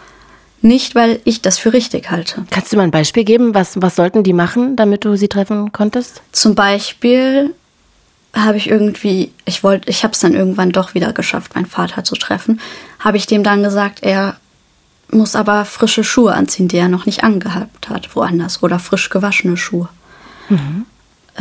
[0.62, 2.44] nicht, weil ich das für richtig halte.
[2.50, 3.54] Kannst du mal ein Beispiel geben?
[3.54, 6.22] Was, was sollten die machen, damit du sie treffen konntest?
[6.32, 7.54] Zum Beispiel
[8.34, 12.04] habe ich irgendwie, ich wollte, ich habe es dann irgendwann doch wieder geschafft, meinen Vater
[12.04, 12.60] zu treffen,
[12.98, 14.36] habe ich dem dann gesagt, er
[15.10, 19.56] muss aber frische Schuhe anziehen, die er noch nicht angehabt hat, woanders, oder frisch gewaschene
[19.56, 19.88] Schuhe.
[20.48, 20.86] Mhm.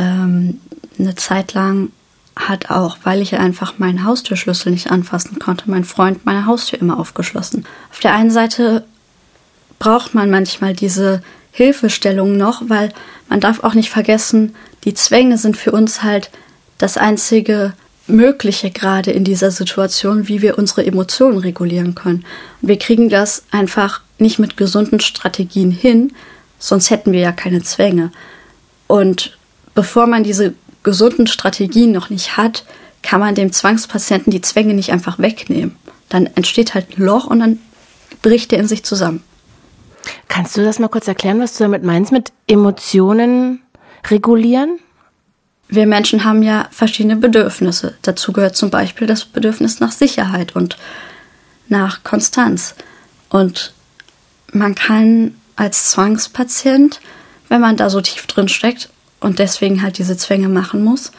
[0.00, 0.58] Ähm,
[0.98, 1.90] eine Zeit lang
[2.34, 6.98] hat auch, weil ich einfach meinen Haustürschlüssel nicht anfassen konnte, mein Freund meine Haustür immer
[6.98, 7.66] aufgeschlossen.
[7.90, 8.84] Auf der einen Seite
[9.78, 11.22] braucht man manchmal diese
[11.52, 12.92] Hilfestellung noch, weil
[13.28, 16.30] man darf auch nicht vergessen, die Zwänge sind für uns halt
[16.78, 17.74] das einzige
[18.06, 22.24] Mögliche gerade in dieser Situation, wie wir unsere Emotionen regulieren können.
[22.62, 26.12] Und wir kriegen das einfach nicht mit gesunden Strategien hin,
[26.58, 28.10] sonst hätten wir ja keine Zwänge.
[28.86, 29.38] Und
[29.80, 30.52] bevor man diese
[30.82, 32.66] gesunden Strategien noch nicht hat,
[33.02, 35.74] kann man dem Zwangspatienten die Zwänge nicht einfach wegnehmen.
[36.10, 37.58] Dann entsteht halt ein Loch und dann
[38.20, 39.22] bricht er in sich zusammen.
[40.28, 43.62] Kannst du das mal kurz erklären, was du damit meinst mit Emotionen
[44.10, 44.78] regulieren?
[45.68, 47.94] Wir Menschen haben ja verschiedene Bedürfnisse.
[48.02, 50.76] Dazu gehört zum Beispiel das Bedürfnis nach Sicherheit und
[51.68, 52.74] nach Konstanz.
[53.30, 53.72] Und
[54.52, 57.00] man kann als Zwangspatient,
[57.48, 58.90] wenn man da so tief drin steckt
[59.20, 61.12] und deswegen halt diese Zwänge machen muss,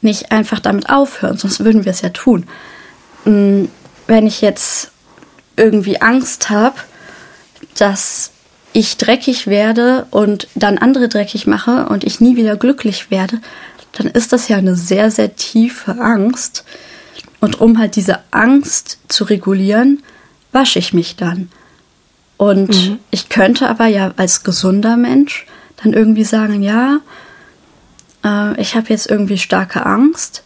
[0.00, 2.46] nicht einfach damit aufhören, sonst würden wir es ja tun.
[3.24, 3.68] Hm,
[4.06, 4.90] wenn ich jetzt
[5.56, 6.76] irgendwie Angst habe,
[7.78, 8.30] dass
[8.72, 13.40] ich dreckig werde und dann andere dreckig mache und ich nie wieder glücklich werde,
[13.92, 16.64] dann ist das ja eine sehr, sehr tiefe Angst.
[17.40, 20.02] Und um halt diese Angst zu regulieren,
[20.52, 21.50] wasche ich mich dann.
[22.36, 22.98] Und mhm.
[23.10, 25.46] ich könnte aber ja als gesunder Mensch
[25.82, 27.00] dann irgendwie sagen, ja,
[28.26, 30.42] äh, ich habe jetzt irgendwie starke Angst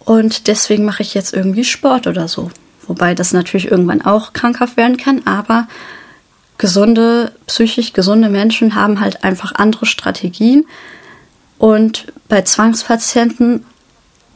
[0.00, 2.50] und deswegen mache ich jetzt irgendwie Sport oder so.
[2.86, 5.68] Wobei das natürlich irgendwann auch krankhaft werden kann, aber
[6.58, 10.66] gesunde, psychisch gesunde Menschen haben halt einfach andere Strategien.
[11.58, 13.64] Und bei Zwangspatienten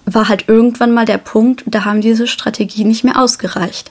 [0.06, 3.90] war halt irgendwann mal der Punkt, da haben diese Strategien nicht mehr ausgereicht.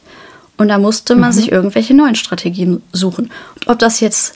[0.58, 1.34] Und da musste man mhm.
[1.34, 3.32] sich irgendwelche neuen Strategien suchen.
[3.56, 4.36] Und ob das jetzt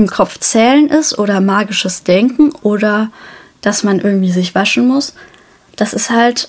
[0.00, 3.10] im Kopf zählen ist oder magisches Denken oder
[3.60, 5.12] dass man irgendwie sich waschen muss,
[5.76, 6.48] das ist halt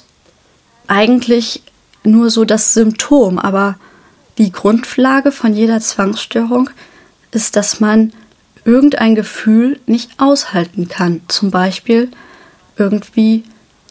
[0.88, 1.62] eigentlich
[2.04, 3.78] nur so das Symptom, aber
[4.38, 6.70] die Grundlage von jeder Zwangsstörung
[7.32, 8.14] ist, dass man
[8.64, 11.20] irgendein Gefühl nicht aushalten kann.
[11.28, 12.10] Zum Beispiel
[12.78, 13.44] irgendwie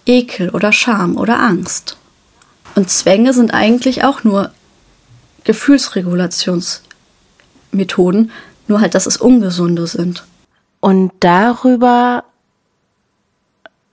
[0.06, 1.98] Ekel oder Scham oder Angst.
[2.76, 4.52] Und Zwänge sind eigentlich auch nur
[5.44, 8.32] Gefühlsregulationsmethoden,
[8.70, 10.24] nur halt, dass es ungesunde sind.
[10.80, 12.24] Und darüber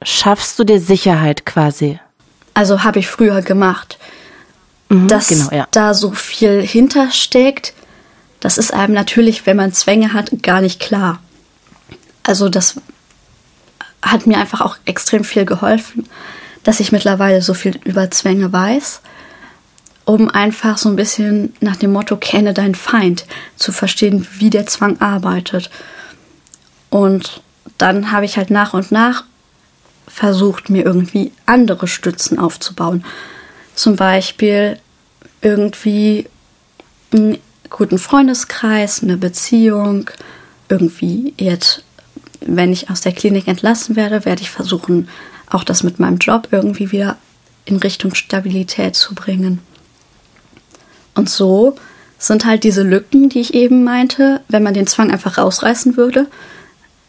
[0.02, 2.00] schaffst du dir Sicherheit quasi.
[2.54, 3.98] Also habe ich früher gemacht.
[4.90, 5.68] Mhm, dass genau, ja.
[5.72, 7.74] da so viel hintersteckt,
[8.40, 11.20] das ist einem natürlich, wenn man Zwänge hat, gar nicht klar.
[12.24, 12.80] Also das
[14.02, 16.08] hat mir einfach auch extrem viel geholfen,
[16.64, 19.02] dass ich mittlerweile so viel über Zwänge weiß,
[20.08, 23.26] um einfach so ein bisschen nach dem Motto kenne deinen Feind
[23.58, 25.70] zu verstehen, wie der Zwang arbeitet.
[26.89, 27.41] Und
[27.78, 29.26] dann habe ich halt nach und nach
[30.08, 33.03] versucht, mir irgendwie andere Stützen aufzubauen.
[33.76, 34.80] Zum Beispiel
[35.41, 36.28] irgendwie
[37.12, 37.38] einen
[37.70, 40.10] guten Freundeskreis, eine Beziehung,
[40.70, 41.84] irgendwie jetzt,
[42.39, 45.10] wenn ich aus der Klinik entlassen werde, werde ich versuchen,
[45.49, 47.18] auch das mit meinem Job irgendwie wieder
[47.66, 49.60] in Richtung Stabilität zu bringen.
[51.28, 51.76] Und so
[52.18, 56.28] sind halt diese Lücken, die ich eben meinte, wenn man den Zwang einfach rausreißen würde,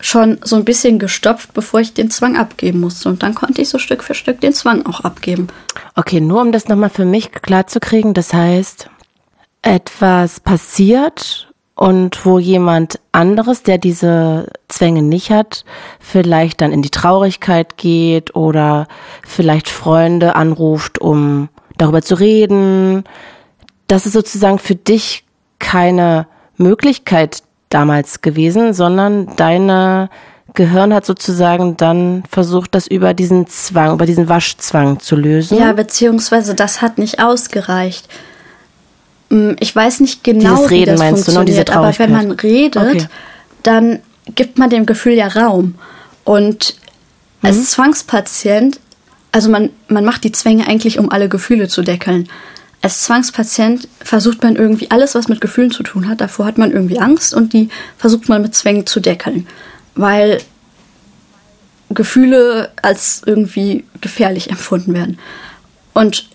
[0.01, 3.09] schon so ein bisschen gestopft, bevor ich den Zwang abgeben musste.
[3.09, 5.47] Und dann konnte ich so Stück für Stück den Zwang auch abgeben.
[5.95, 8.91] Okay, nur um das nochmal für mich klar zu kriegen, das heißt,
[9.63, 15.65] etwas passiert und wo jemand anderes, der diese Zwänge nicht hat,
[16.01, 18.89] vielleicht dann in die Traurigkeit geht oder
[19.25, 23.05] vielleicht Freunde anruft, um darüber zu reden.
[23.89, 25.25] Das ist sozusagen für dich
[25.59, 26.27] keine
[26.57, 30.11] Möglichkeit damals gewesen, sondern deine
[30.55, 35.59] Gehirn hat sozusagen dann versucht, das über diesen Zwang, über diesen Waschzwang zu lösen.
[35.59, 38.09] Ja, beziehungsweise das hat nicht ausgereicht.
[39.31, 41.79] Hm, ich weiß nicht genau, Dieses Reden, wie das meinst funktioniert, du, ne?
[41.79, 43.07] aber wenn man redet, okay.
[43.63, 44.01] dann
[44.35, 45.75] gibt man dem Gefühl ja Raum.
[46.25, 46.77] Und
[47.43, 47.63] als mhm.
[47.63, 48.81] Zwangspatient,
[49.33, 52.29] also man, man macht die Zwänge eigentlich, um alle Gefühle zu deckeln.
[52.81, 56.21] Als Zwangspatient versucht man irgendwie alles, was mit Gefühlen zu tun hat.
[56.21, 59.47] Davor hat man irgendwie Angst und die versucht man mit Zwängen zu deckeln,
[59.95, 60.41] weil
[61.91, 65.19] Gefühle als irgendwie gefährlich empfunden werden.
[65.93, 66.29] Und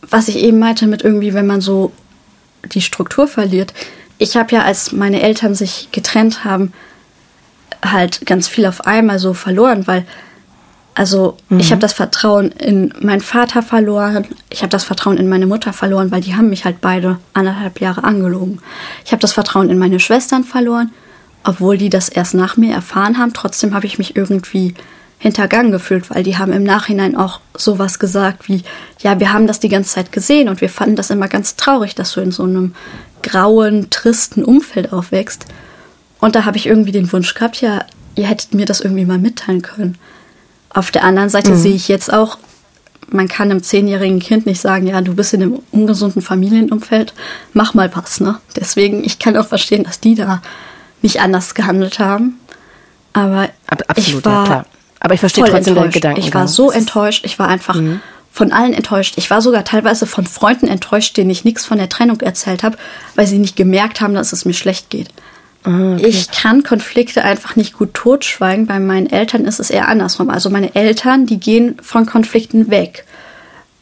[0.00, 1.92] was ich eben meinte mit irgendwie, wenn man so
[2.64, 3.72] die Struktur verliert.
[4.18, 6.72] Ich habe ja, als meine Eltern sich getrennt haben,
[7.84, 10.06] halt ganz viel auf einmal so verloren, weil
[10.94, 11.60] also mhm.
[11.60, 15.72] ich habe das Vertrauen in meinen Vater verloren, ich habe das Vertrauen in meine Mutter
[15.72, 18.60] verloren, weil die haben mich halt beide anderthalb Jahre angelogen.
[19.04, 20.90] Ich habe das Vertrauen in meine Schwestern verloren,
[21.44, 23.32] obwohl die das erst nach mir erfahren haben.
[23.32, 24.74] Trotzdem habe ich mich irgendwie
[25.18, 28.62] hintergangen gefühlt, weil die haben im Nachhinein auch sowas gesagt wie,
[28.98, 31.94] ja, wir haben das die ganze Zeit gesehen und wir fanden das immer ganz traurig,
[31.94, 32.74] dass du in so einem
[33.22, 35.46] grauen, tristen Umfeld aufwächst.
[36.20, 37.84] Und da habe ich irgendwie den Wunsch gehabt, ja,
[38.16, 39.96] ihr hättet mir das irgendwie mal mitteilen können.
[40.74, 41.56] Auf der anderen Seite mhm.
[41.56, 42.38] sehe ich jetzt auch,
[43.10, 47.12] man kann einem zehnjährigen Kind nicht sagen, ja, du bist in einem ungesunden Familienumfeld,
[47.52, 48.38] mach mal was, ne?
[48.56, 50.40] Deswegen, ich kann auch verstehen, dass die da
[51.02, 52.38] nicht anders gehandelt haben.
[53.12, 54.64] Aber Absolut, ich war ja,
[55.00, 56.20] Aber ich verstehe trotzdem deinen Gedanken.
[56.20, 58.00] Ich war so enttäuscht, ich war einfach mhm.
[58.30, 59.14] von allen enttäuscht.
[59.16, 62.78] Ich war sogar teilweise von Freunden enttäuscht, denen ich nichts von der Trennung erzählt habe,
[63.14, 65.10] weil sie nicht gemerkt haben, dass es mir schlecht geht.
[65.64, 66.06] Ah, okay.
[66.06, 68.66] Ich kann Konflikte einfach nicht gut totschweigen.
[68.66, 70.30] Bei meinen Eltern ist es eher andersrum.
[70.30, 73.04] Also meine Eltern, die gehen von Konflikten weg.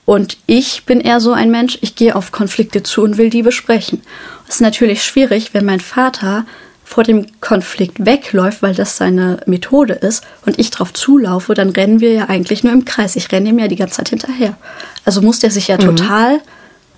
[0.04, 3.42] Und ich bin eher so ein Mensch, ich gehe auf Konflikte zu und will die
[3.42, 4.02] besprechen.
[4.48, 6.44] Es ist natürlich schwierig, wenn mein Vater
[6.84, 12.00] vor dem Konflikt wegläuft, weil das seine Methode ist, und ich drauf zulaufe, dann rennen
[12.00, 13.14] wir ja eigentlich nur im Kreis.
[13.14, 14.56] Ich renne ihm ja die ganze Zeit hinterher.
[15.04, 15.82] Also muss der sich ja mhm.
[15.82, 16.40] total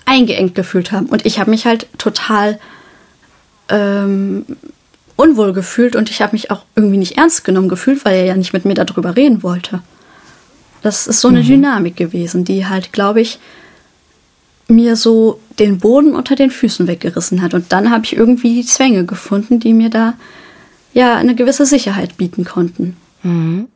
[0.06, 1.06] eingeengt gefühlt haben.
[1.06, 2.58] Und ich habe mich halt total
[3.68, 4.44] ähm,
[5.16, 8.36] unwohl gefühlt und ich habe mich auch irgendwie nicht ernst genommen gefühlt, weil er ja
[8.36, 9.82] nicht mit mir darüber reden wollte.
[10.82, 11.46] Das ist so eine mhm.
[11.46, 13.38] Dynamik gewesen, die halt, glaube ich,
[14.68, 17.54] mir so den Boden unter den Füßen weggerissen hat.
[17.54, 20.14] Und dann habe ich irgendwie die Zwänge gefunden, die mir da
[20.92, 22.96] ja eine gewisse Sicherheit bieten konnten.
[23.22, 23.68] Mhm.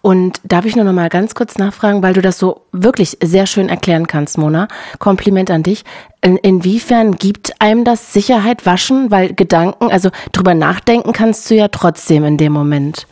[0.00, 3.46] Und darf ich nur noch mal ganz kurz nachfragen, weil du das so wirklich sehr
[3.46, 4.68] schön erklären kannst, Mona.
[4.98, 5.84] Kompliment an dich.
[6.20, 9.10] In, inwiefern gibt einem das Sicherheit waschen?
[9.10, 13.06] Weil Gedanken, also drüber nachdenken kannst du ja trotzdem in dem Moment.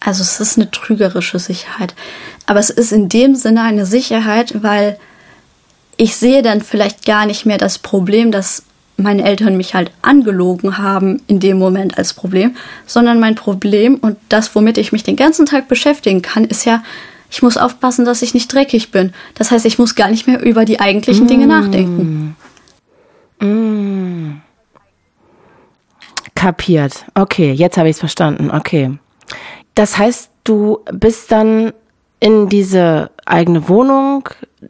[0.00, 1.94] Also es ist eine trügerische Sicherheit.
[2.46, 4.98] Aber es ist in dem Sinne eine Sicherheit, weil
[5.96, 8.64] ich sehe dann vielleicht gar nicht mehr das Problem, dass
[9.02, 14.16] meine Eltern mich halt angelogen haben in dem Moment als Problem, sondern mein Problem und
[14.28, 16.82] das, womit ich mich den ganzen Tag beschäftigen kann, ist ja,
[17.30, 19.12] ich muss aufpassen, dass ich nicht dreckig bin.
[19.34, 21.26] Das heißt, ich muss gar nicht mehr über die eigentlichen.
[21.26, 22.36] Dinge nachdenken.
[23.40, 24.40] Mmh.
[26.34, 27.04] Kapiert.
[27.14, 28.50] Okay, jetzt habe ich es verstanden.
[28.50, 28.98] Okay.
[29.74, 31.72] Das heißt, du bist dann
[32.22, 34.28] in diese eigene Wohnung.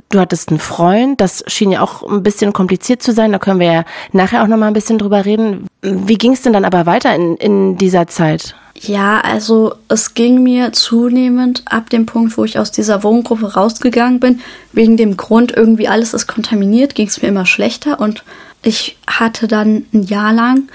[0.08, 3.30] Du hattest einen Freund, das schien ja auch ein bisschen kompliziert zu sein.
[3.30, 5.66] Da können wir ja nachher auch noch mal ein bisschen drüber reden.
[5.82, 8.54] Wie ging es denn dann aber weiter in, in dieser Zeit?
[8.74, 14.18] Ja, also es ging mir zunehmend ab dem Punkt, wo ich aus dieser Wohngruppe rausgegangen
[14.18, 14.40] bin,
[14.72, 18.24] wegen dem Grund, irgendwie alles ist kontaminiert, ging es mir immer schlechter und
[18.62, 20.70] ich hatte dann ein Jahr lang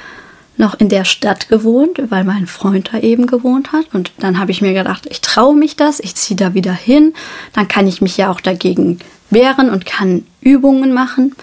[0.58, 3.94] noch in der Stadt gewohnt, weil mein Freund da eben gewohnt hat.
[3.94, 7.14] Und dann habe ich mir gedacht, ich traue mich das, ich ziehe da wieder hin.
[7.54, 9.00] Dann kann ich mich ja auch dagegen
[9.30, 11.36] wehren und kann Übungen machen.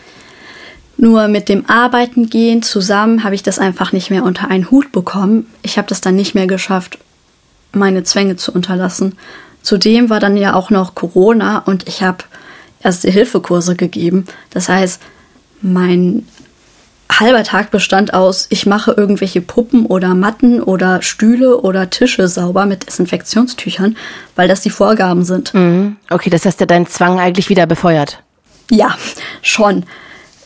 [0.96, 4.92] Nur mit dem Arbeiten gehen zusammen habe ich das einfach nicht mehr unter einen Hut
[4.92, 5.46] bekommen.
[5.62, 6.98] Ich habe das dann nicht mehr geschafft,
[7.72, 9.16] meine Zwänge zu unterlassen.
[9.62, 12.24] Zudem war dann ja auch noch Corona und ich habe
[12.82, 14.26] erste Hilfekurse gegeben.
[14.50, 15.00] Das heißt,
[15.62, 16.26] mein
[17.10, 22.66] halber Tag bestand aus, ich mache irgendwelche Puppen oder Matten oder Stühle oder Tische sauber
[22.66, 23.96] mit Desinfektionstüchern,
[24.36, 25.54] weil das die Vorgaben sind.
[25.54, 25.96] Mhm.
[26.10, 28.22] Okay, das heißt ja dein Zwang eigentlich wieder befeuert.
[28.70, 28.96] Ja,
[29.42, 29.84] schon.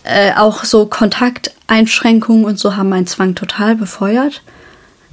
[0.05, 4.43] Äh, auch so Kontakteinschränkungen und so haben meinen Zwang total befeuert.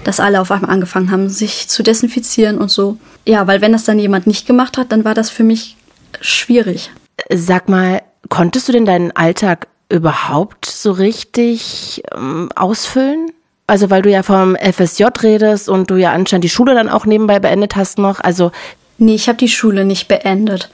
[0.04, 2.98] Dass alle auf einmal angefangen haben, sich zu desinfizieren und so.
[3.26, 5.78] Ja, weil wenn das dann jemand nicht gemacht hat, dann war das für mich
[6.22, 6.92] schwierig.
[7.34, 13.32] Sag mal, konntest du denn deinen Alltag überhaupt so richtig ähm, ausfüllen?
[13.68, 17.06] Also weil du ja vom FSJ redest und du ja anscheinend die Schule dann auch
[17.06, 18.20] nebenbei beendet hast noch.
[18.20, 18.52] Also
[18.98, 20.70] nee, ich habe die Schule nicht beendet.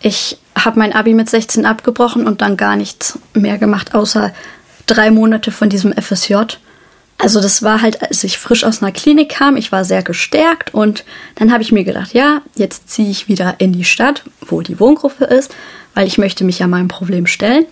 [0.00, 4.32] Ich habe mein Abi mit 16 abgebrochen und dann gar nichts mehr gemacht, außer
[4.86, 6.34] drei Monate von diesem FSJ.
[7.20, 10.72] Also das war halt, als ich frisch aus einer Klinik kam, ich war sehr gestärkt
[10.72, 11.04] und
[11.34, 14.78] dann habe ich mir gedacht, ja, jetzt ziehe ich wieder in die Stadt, wo die
[14.78, 15.52] Wohngruppe ist,
[15.94, 17.66] weil ich möchte mich ja meinem Problem stellen.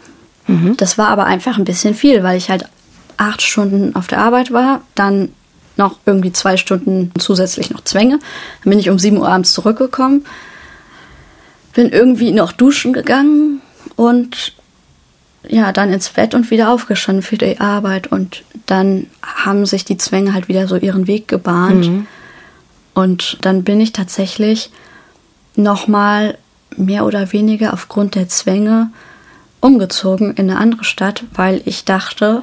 [0.47, 0.77] Mhm.
[0.77, 2.69] Das war aber einfach ein bisschen viel, weil ich halt
[3.17, 5.31] acht Stunden auf der Arbeit war, dann
[5.77, 8.19] noch irgendwie zwei Stunden zusätzlich noch Zwänge.
[8.63, 10.25] Dann bin ich um sieben Uhr abends zurückgekommen,
[11.75, 13.61] bin irgendwie noch duschen gegangen,
[13.97, 14.53] und
[15.49, 18.09] ja, dann ins Bett und wieder aufgestanden für die Arbeit.
[18.09, 21.87] Und dann haben sich die Zwänge halt wieder so ihren Weg gebahnt.
[21.87, 22.07] Mhm.
[22.95, 24.71] Und dann bin ich tatsächlich
[25.55, 26.37] nochmal
[26.77, 28.91] mehr oder weniger aufgrund der Zwänge
[29.67, 32.43] umgezogen in eine andere Stadt, weil ich dachte,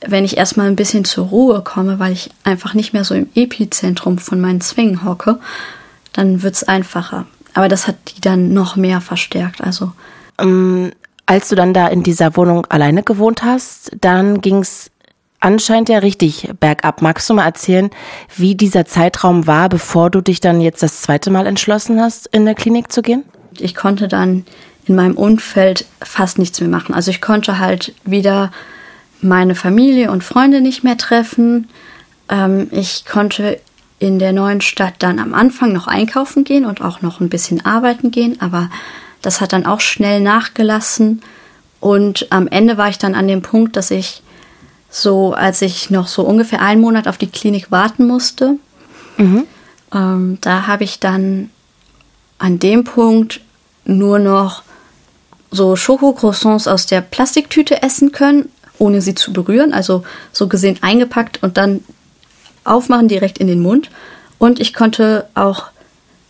[0.00, 3.28] wenn ich erstmal ein bisschen zur Ruhe komme, weil ich einfach nicht mehr so im
[3.34, 5.38] Epizentrum von meinen Zwängen hocke,
[6.12, 7.26] dann wird es einfacher.
[7.54, 9.60] Aber das hat die dann noch mehr verstärkt.
[9.60, 9.92] Also
[10.38, 10.92] ähm,
[11.26, 14.90] als du dann da in dieser Wohnung alleine gewohnt hast, dann ging es
[15.40, 17.02] anscheinend ja richtig bergab.
[17.02, 17.90] Magst du mal erzählen,
[18.36, 22.44] wie dieser Zeitraum war, bevor du dich dann jetzt das zweite Mal entschlossen hast, in
[22.44, 23.24] der Klinik zu gehen?
[23.58, 24.46] Ich konnte dann
[24.88, 26.94] in meinem Umfeld fast nichts mehr machen.
[26.94, 28.50] Also ich konnte halt wieder
[29.20, 31.68] meine Familie und Freunde nicht mehr treffen.
[32.28, 33.60] Ähm, ich konnte
[33.98, 37.64] in der neuen Stadt dann am Anfang noch einkaufen gehen und auch noch ein bisschen
[37.64, 38.70] arbeiten gehen, aber
[39.22, 41.20] das hat dann auch schnell nachgelassen.
[41.80, 44.22] Und am Ende war ich dann an dem Punkt, dass ich
[44.88, 48.56] so, als ich noch so ungefähr einen Monat auf die Klinik warten musste,
[49.16, 49.44] mhm.
[49.92, 51.50] ähm, da habe ich dann
[52.38, 53.40] an dem Punkt
[53.84, 54.62] nur noch
[55.50, 59.72] so Schokocroissants aus der Plastiktüte essen können, ohne sie zu berühren.
[59.72, 61.84] Also so gesehen eingepackt und dann
[62.64, 63.90] aufmachen direkt in den Mund.
[64.38, 65.66] Und ich konnte auch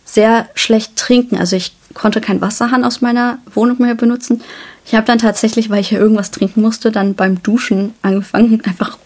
[0.05, 1.37] sehr schlecht trinken.
[1.37, 4.41] Also ich konnte keinen Wasserhahn aus meiner Wohnung mehr benutzen.
[4.85, 8.97] Ich habe dann tatsächlich, weil ich ja irgendwas trinken musste, dann beim Duschen angefangen, einfach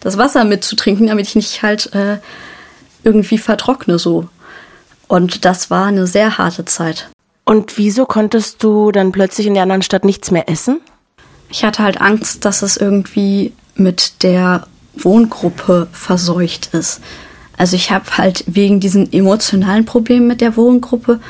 [0.00, 2.18] das Wasser mitzutrinken, damit ich nicht halt äh,
[3.02, 4.28] irgendwie vertrockne so.
[5.08, 7.08] Und das war eine sehr harte Zeit.
[7.46, 10.80] Und wieso konntest du dann plötzlich in der anderen Stadt nichts mehr essen?
[11.48, 17.00] Ich hatte halt Angst, dass es irgendwie mit der Wohngruppe verseucht ist.
[17.56, 21.20] Also ich habe halt wegen diesen emotionalen Problemen mit der Wohngruppe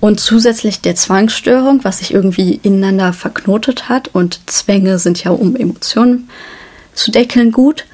[0.00, 5.54] und zusätzlich der Zwangsstörung, was sich irgendwie ineinander verknotet hat und Zwänge sind ja um
[5.54, 6.28] Emotionen
[6.94, 7.86] zu deckeln gut,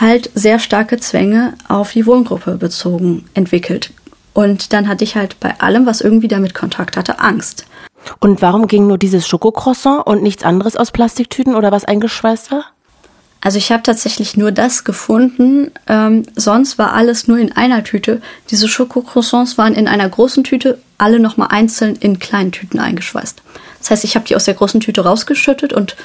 [0.00, 3.92] halt sehr starke Zwänge auf die Wohngruppe bezogen entwickelt.
[4.36, 7.64] Und dann hatte ich halt bei allem, was irgendwie damit Kontakt hatte, Angst.
[8.20, 12.66] Und warum ging nur dieses Schokocroissant und nichts anderes aus Plastiktüten oder was eingeschweißt war?
[13.40, 15.70] Also ich habe tatsächlich nur das gefunden.
[15.86, 18.20] Ähm, sonst war alles nur in einer Tüte.
[18.50, 23.40] Diese Schokocroissants waren in einer großen Tüte, alle nochmal einzeln in kleinen Tüten eingeschweißt.
[23.78, 25.96] Das heißt, ich habe die aus der großen Tüte rausgeschüttet und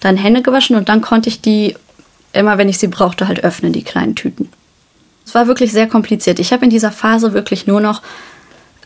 [0.00, 1.76] dann Hände gewaschen und dann konnte ich die
[2.34, 4.50] immer, wenn ich sie brauchte, halt öffnen, die kleinen Tüten.
[5.30, 6.40] Es war wirklich sehr kompliziert.
[6.40, 8.02] Ich habe in dieser Phase wirklich nur noch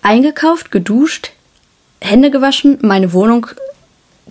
[0.02, 1.30] eingekauft, geduscht,
[2.02, 3.46] Hände gewaschen, meine Wohnung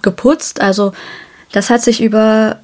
[0.03, 0.61] geputzt.
[0.61, 0.93] Also
[1.53, 2.59] das hat sich über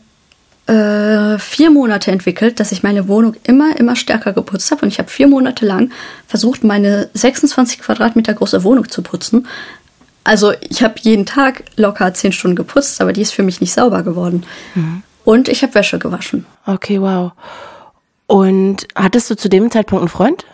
[0.67, 4.83] äh, vier Monate entwickelt, dass ich meine Wohnung immer, immer stärker geputzt habe.
[4.83, 5.91] Und ich habe vier Monate lang
[6.27, 9.47] versucht, meine 26 Quadratmeter große Wohnung zu putzen.
[10.23, 13.73] Also ich habe jeden Tag locker zehn Stunden geputzt, aber die ist für mich nicht
[13.73, 14.43] sauber geworden.
[14.75, 15.01] Mhm.
[15.25, 16.45] Und ich habe Wäsche gewaschen.
[16.67, 17.31] Okay, wow.
[18.30, 20.45] Und hattest du zu dem Zeitpunkt einen Freund?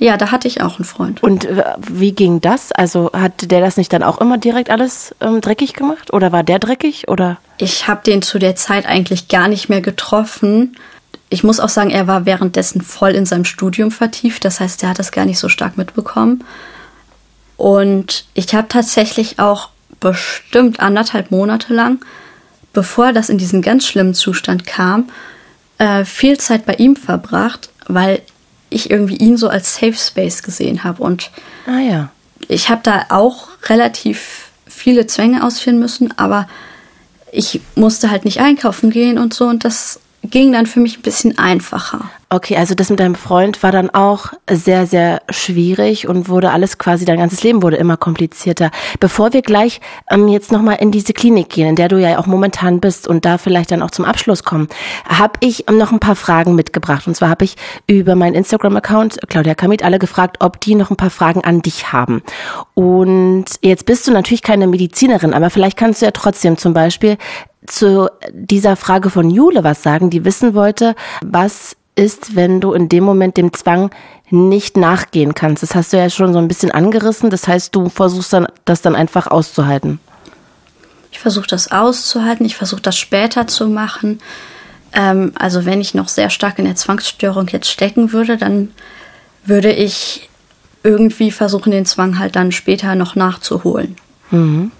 [0.00, 1.22] Ja, da hatte ich auch einen Freund.
[1.22, 2.72] Und äh, wie ging das?
[2.72, 6.12] Also hat der das nicht dann auch immer direkt alles ähm, dreckig gemacht?
[6.12, 7.06] Oder war der dreckig?
[7.06, 7.38] Oder?
[7.58, 10.76] Ich habe den zu der Zeit eigentlich gar nicht mehr getroffen.
[11.28, 14.44] Ich muss auch sagen, er war währenddessen voll in seinem Studium vertieft.
[14.44, 16.42] Das heißt, er hat das gar nicht so stark mitbekommen.
[17.56, 19.68] Und ich habe tatsächlich auch
[20.00, 22.04] bestimmt anderthalb Monate lang,
[22.72, 25.08] bevor das in diesen ganz schlimmen Zustand kam,
[25.82, 28.22] äh, viel Zeit bei ihm verbracht, weil
[28.70, 31.02] ich irgendwie ihn so als Safe Space gesehen habe.
[31.02, 31.32] Und
[31.66, 32.10] ah, ja.
[32.46, 36.48] ich habe da auch relativ viele Zwänge ausführen müssen, aber
[37.32, 41.02] ich musste halt nicht einkaufen gehen und so und das ging dann für mich ein
[41.02, 42.10] bisschen einfacher.
[42.30, 46.78] Okay, also das mit deinem Freund war dann auch sehr, sehr schwierig und wurde alles
[46.78, 48.70] quasi, dein ganzes Leben wurde immer komplizierter.
[49.00, 52.24] Bevor wir gleich ähm, jetzt nochmal in diese Klinik gehen, in der du ja auch
[52.24, 54.68] momentan bist und da vielleicht dann auch zum Abschluss kommen,
[55.06, 57.06] habe ich ähm, noch ein paar Fragen mitgebracht.
[57.06, 57.56] Und zwar habe ich
[57.86, 61.92] über meinen Instagram-Account, Claudia Kamit, alle gefragt, ob die noch ein paar Fragen an dich
[61.92, 62.22] haben.
[62.72, 67.18] Und jetzt bist du natürlich keine Medizinerin, aber vielleicht kannst du ja trotzdem zum Beispiel
[67.66, 70.94] zu dieser Frage von Jule was sagen, die wissen wollte,
[71.24, 73.90] was ist, wenn du in dem Moment dem Zwang
[74.30, 75.62] nicht nachgehen kannst.
[75.62, 77.28] Das hast du ja schon so ein bisschen angerissen.
[77.28, 80.00] Das heißt, du versuchst dann, das dann einfach auszuhalten.
[81.10, 82.46] Ich versuche das auszuhalten.
[82.46, 84.20] Ich versuche das später zu machen.
[84.94, 88.70] Ähm, also wenn ich noch sehr stark in der Zwangsstörung jetzt stecken würde, dann
[89.44, 90.30] würde ich
[90.82, 93.96] irgendwie versuchen, den Zwang halt dann später noch nachzuholen.
[94.30, 94.72] Mhm.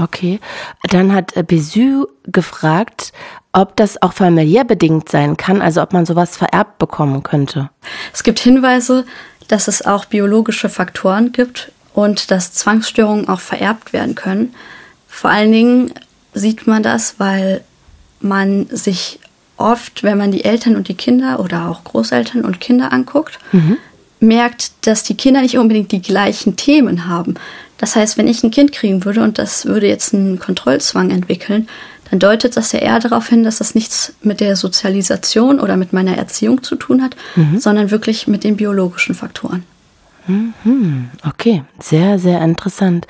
[0.00, 0.40] Okay.
[0.88, 3.12] Dann hat äh, Besu gefragt,
[3.52, 7.70] ob das auch familiär bedingt sein kann, also ob man sowas vererbt bekommen könnte.
[8.12, 9.04] Es gibt Hinweise,
[9.48, 14.54] dass es auch biologische Faktoren gibt und dass Zwangsstörungen auch vererbt werden können.
[15.08, 15.92] Vor allen Dingen
[16.32, 17.62] sieht man das, weil
[18.20, 19.18] man sich
[19.56, 23.76] oft, wenn man die Eltern und die Kinder oder auch Großeltern und Kinder anguckt, mhm.
[24.20, 27.34] merkt, dass die Kinder nicht unbedingt die gleichen Themen haben.
[27.80, 31.66] Das heißt, wenn ich ein Kind kriegen würde und das würde jetzt einen Kontrollzwang entwickeln,
[32.10, 35.94] dann deutet das ja eher darauf hin, dass das nichts mit der Sozialisation oder mit
[35.94, 37.58] meiner Erziehung zu tun hat, mhm.
[37.58, 39.64] sondern wirklich mit den biologischen Faktoren.
[40.26, 41.10] Mhm.
[41.26, 43.06] Okay, sehr, sehr interessant.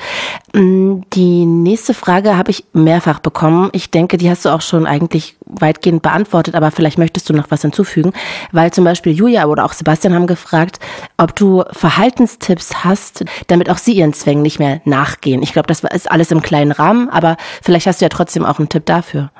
[0.54, 3.68] Mm, die nächste Frage habe ich mehrfach bekommen.
[3.72, 7.50] Ich denke, die hast du auch schon eigentlich weitgehend beantwortet, aber vielleicht möchtest du noch
[7.50, 8.12] was hinzufügen,
[8.52, 10.78] weil zum Beispiel Julia oder auch Sebastian haben gefragt,
[11.16, 15.42] ob du Verhaltenstipps hast, damit auch sie ihren Zwängen nicht mehr nachgehen.
[15.42, 18.58] Ich glaube, das ist alles im kleinen Rahmen, aber vielleicht hast du ja trotzdem auch
[18.58, 19.30] einen Tipp dafür.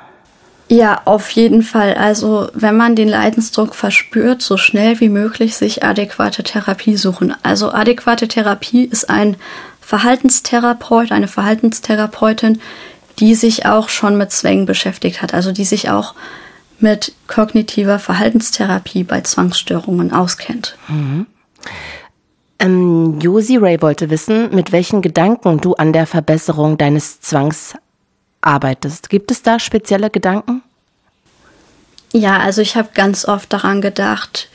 [0.71, 1.95] Ja, auf jeden Fall.
[1.95, 7.35] Also wenn man den Leidensdruck verspürt, so schnell wie möglich sich adäquate Therapie suchen.
[7.43, 9.35] Also adäquate Therapie ist ein
[9.81, 12.61] Verhaltenstherapeut, eine Verhaltenstherapeutin,
[13.19, 16.15] die sich auch schon mit Zwängen beschäftigt hat, also die sich auch
[16.79, 20.77] mit kognitiver Verhaltenstherapie bei Zwangsstörungen auskennt.
[20.87, 21.25] Mhm.
[22.59, 27.75] Ähm, Josi Ray wollte wissen, mit welchen Gedanken du an der Verbesserung deines Zwangs
[28.41, 29.09] arbeitest.
[29.09, 30.61] Gibt es da spezielle Gedanken?
[32.13, 34.49] Ja, also ich habe ganz oft daran gedacht,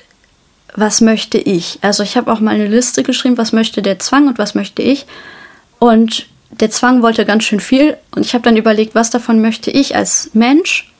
[0.74, 1.78] was möchte ich?
[1.80, 4.82] Also ich habe auch mal eine Liste geschrieben, was möchte der Zwang und was möchte
[4.82, 5.06] ich.
[5.78, 9.70] Und der Zwang wollte ganz schön viel und ich habe dann überlegt, was davon möchte
[9.70, 10.92] ich als Mensch.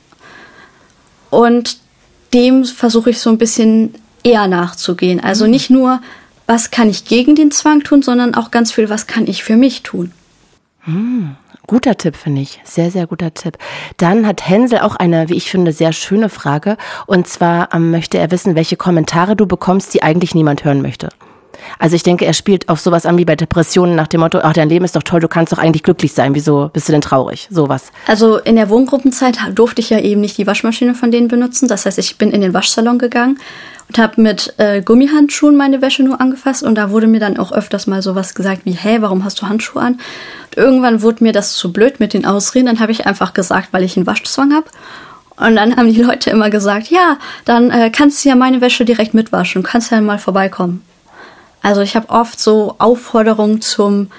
[1.29, 1.77] Und
[2.33, 5.19] dem versuche ich so ein bisschen eher nachzugehen.
[5.19, 5.51] Also mhm.
[5.51, 6.01] nicht nur,
[6.45, 9.57] was kann ich gegen den Zwang tun, sondern auch ganz viel, was kann ich für
[9.57, 10.11] mich tun.
[10.85, 11.35] Mhm.
[11.67, 12.61] Guter Tipp, finde ich.
[12.63, 13.57] Sehr, sehr guter Tipp.
[13.97, 16.77] Dann hat Hänsel auch eine, wie ich finde, sehr schöne Frage.
[17.07, 21.09] Und zwar ähm, möchte er wissen, welche Kommentare du bekommst, die eigentlich niemand hören möchte.
[21.79, 24.53] Also ich denke, er spielt auf sowas an wie bei Depressionen nach dem Motto, ach,
[24.53, 26.35] dein Leben ist doch toll, du kannst doch eigentlich glücklich sein.
[26.35, 27.47] Wieso bist du denn traurig?
[27.51, 27.91] Sowas.
[28.05, 31.67] Also in der Wohngruppenzeit durfte ich ja eben nicht die Waschmaschine von denen benutzen.
[31.67, 33.39] Das heißt, ich bin in den Waschsalon gegangen
[33.87, 37.51] und habe mit äh, Gummihandschuhen meine Wäsche nur angefasst und da wurde mir dann auch
[37.51, 39.93] öfters mal sowas gesagt wie, hey, warum hast du Handschuhe an?
[39.93, 43.69] Und irgendwann wurde mir das zu blöd mit den Ausreden, dann habe ich einfach gesagt,
[43.71, 44.67] weil ich einen Waschzwang habe.
[45.37, 48.85] Und dann haben die Leute immer gesagt, ja, dann äh, kannst du ja meine Wäsche
[48.85, 50.83] direkt mitwaschen, kannst ja mal vorbeikommen.
[51.61, 54.09] Also ich habe oft so Aufforderungen zum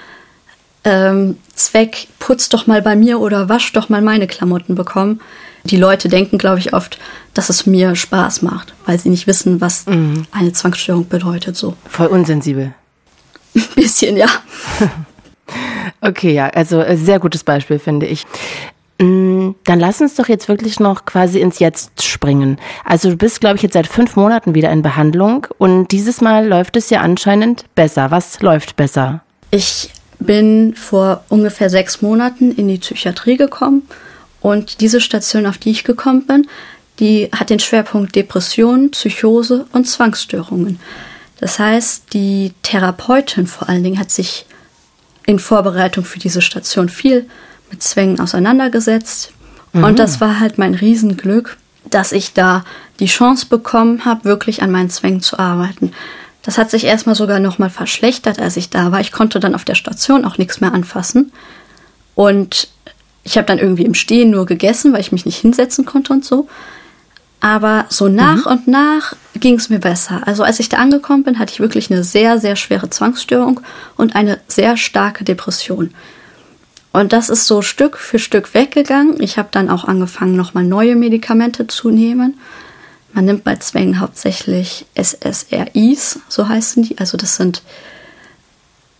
[0.83, 5.19] ähm, Zweck, putz doch mal bei mir oder wasch doch mal meine Klamotten bekommen.
[5.63, 6.99] Die Leute denken, glaube ich, oft,
[7.33, 10.25] dass es mir Spaß macht, weil sie nicht wissen, was mhm.
[10.31, 11.57] eine Zwangsstörung bedeutet.
[11.57, 11.75] So.
[11.87, 12.73] Voll unsensibel.
[13.55, 14.27] Ein bisschen, ja.
[16.01, 18.25] okay, ja, also äh, sehr gutes Beispiel, finde ich.
[18.99, 22.57] Mm, dann lass uns doch jetzt wirklich noch quasi ins Jetzt springen.
[22.83, 26.47] Also du bist, glaube ich, jetzt seit fünf Monaten wieder in Behandlung und dieses Mal
[26.47, 28.11] läuft es ja anscheinend besser.
[28.11, 29.21] Was läuft besser?
[29.51, 33.83] Ich bin vor ungefähr sechs Monaten in die Psychiatrie gekommen
[34.41, 36.47] und diese Station, auf die ich gekommen bin,
[36.99, 40.79] die hat den Schwerpunkt Depression, Psychose und Zwangsstörungen.
[41.39, 44.45] Das heißt, die Therapeutin vor allen Dingen hat sich
[45.25, 47.27] in Vorbereitung für diese Station viel
[47.71, 49.31] mit Zwängen auseinandergesetzt.
[49.73, 49.83] Mhm.
[49.83, 51.57] Und das war halt mein Riesenglück,
[51.89, 52.65] dass ich da
[52.99, 55.93] die Chance bekommen habe, wirklich an meinen Zwängen zu arbeiten.
[56.41, 58.99] Das hat sich erstmal sogar nochmal verschlechtert, als ich da war.
[59.01, 61.31] Ich konnte dann auf der Station auch nichts mehr anfassen.
[62.15, 62.69] Und
[63.29, 66.25] ich habe dann irgendwie im Stehen nur gegessen, weil ich mich nicht hinsetzen konnte und
[66.25, 66.47] so.
[67.41, 68.51] Aber so nach mhm.
[68.51, 70.23] und nach ging es mir besser.
[70.25, 73.59] Also als ich da angekommen bin, hatte ich wirklich eine sehr, sehr schwere Zwangsstörung
[73.97, 75.93] und eine sehr starke Depression.
[76.91, 79.21] Und das ist so Stück für Stück weggegangen.
[79.21, 82.39] Ich habe dann auch angefangen, nochmal neue Medikamente zu nehmen.
[83.13, 86.97] Man nimmt bei Zwängen hauptsächlich SSRIs, so heißen die.
[86.97, 87.61] Also das sind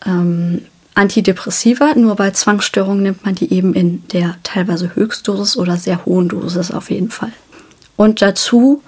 [0.06, 6.06] ähm, Antidepressiva, nur bei Zwangsstörungen nimmt man die eben in der teilweise Höchstdosis oder sehr
[6.06, 7.32] hohen Dosis auf jeden Fall.
[7.96, 8.82] Und dazu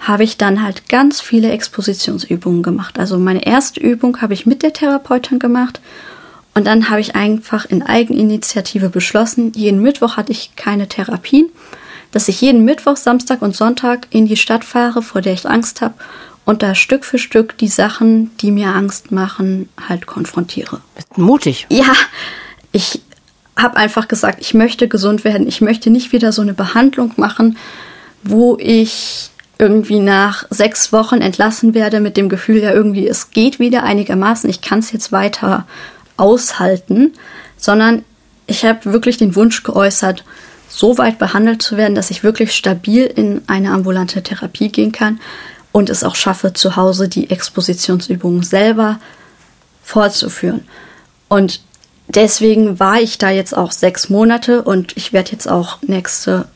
[0.00, 2.98] habe ich dann halt ganz viele Expositionsübungen gemacht.
[2.98, 5.80] Also meine erste Übung habe ich mit der Therapeutin gemacht
[6.54, 11.50] und dann habe ich einfach in Eigeninitiative beschlossen, jeden Mittwoch hatte ich keine Therapien,
[12.10, 15.80] dass ich jeden Mittwoch, Samstag und Sonntag in die Stadt fahre, vor der ich Angst
[15.80, 15.94] habe
[16.44, 20.80] und da Stück für Stück die Sachen, die mir Angst machen, halt konfrontiere.
[21.16, 21.66] Mutig.
[21.70, 21.92] Ja,
[22.72, 23.00] ich
[23.56, 25.46] habe einfach gesagt, ich möchte gesund werden.
[25.46, 27.56] Ich möchte nicht wieder so eine Behandlung machen,
[28.22, 33.60] wo ich irgendwie nach sechs Wochen entlassen werde mit dem Gefühl, ja irgendwie, es geht
[33.60, 35.66] wieder einigermaßen, ich kann es jetzt weiter
[36.16, 37.12] aushalten,
[37.56, 38.04] sondern
[38.46, 40.24] ich habe wirklich den Wunsch geäußert,
[40.68, 45.20] so weit behandelt zu werden, dass ich wirklich stabil in eine ambulante Therapie gehen kann,
[45.72, 49.00] und es auch schaffe, zu Hause die Expositionsübungen selber
[49.82, 50.66] fortzuführen.
[51.28, 51.60] Und
[52.08, 56.46] deswegen war ich da jetzt auch sechs Monate und ich werde jetzt auch nächste,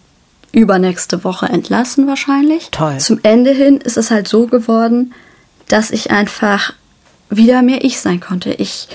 [0.53, 2.69] übernächste Woche entlassen wahrscheinlich.
[2.71, 2.99] Toll.
[2.99, 5.15] Zum Ende hin ist es halt so geworden,
[5.69, 6.75] dass ich einfach
[7.31, 8.53] wieder mehr ich sein konnte.
[8.53, 8.89] Ich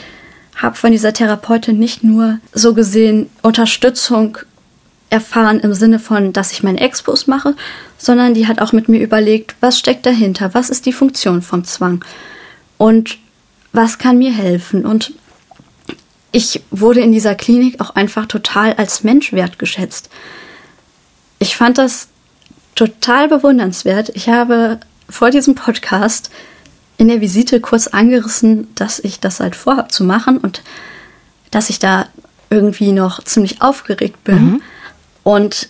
[0.56, 4.38] habe von dieser Therapeutin nicht nur so gesehen Unterstützung
[5.12, 7.56] erfahren im Sinne von, dass ich meine Expos mache,
[7.98, 11.66] sondern die hat auch mit mir überlegt, was steckt dahinter, was ist die Funktion vom
[11.66, 12.04] Zwang
[12.78, 13.18] und
[13.74, 14.86] was kann mir helfen.
[14.86, 15.14] Und
[16.32, 20.10] ich wurde in dieser Klinik auch einfach total als Mensch wertgeschätzt.
[21.40, 22.08] Ich fand das
[22.76, 24.10] total bewundernswert.
[24.16, 26.32] Ich habe vor diesem Podcast
[26.98, 30.64] in der Visite kurz angerissen, dass ich das halt vorhabe zu machen und
[31.50, 32.08] dass ich da
[32.50, 34.44] irgendwie noch ziemlich aufgeregt bin.
[34.44, 34.62] Mhm.
[35.24, 35.70] Und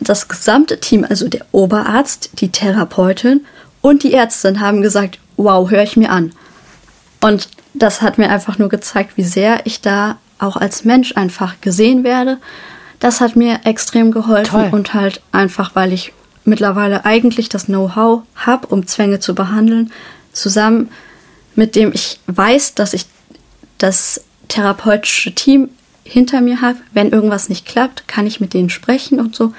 [0.00, 3.46] das gesamte Team, also der Oberarzt, die Therapeutin
[3.80, 6.32] und die Ärztin haben gesagt, wow, höre ich mir an.
[7.20, 11.60] Und das hat mir einfach nur gezeigt, wie sehr ich da auch als Mensch einfach
[11.60, 12.38] gesehen werde.
[12.98, 14.68] Das hat mir extrem geholfen Toll.
[14.72, 16.12] und halt einfach, weil ich
[16.44, 19.92] mittlerweile eigentlich das Know-how habe, um Zwänge zu behandeln,
[20.32, 20.90] zusammen
[21.54, 23.06] mit dem ich weiß, dass ich
[23.78, 25.70] das therapeutische Team
[26.12, 26.78] hinter mir habe.
[26.92, 29.52] Wenn irgendwas nicht klappt, kann ich mit denen sprechen und so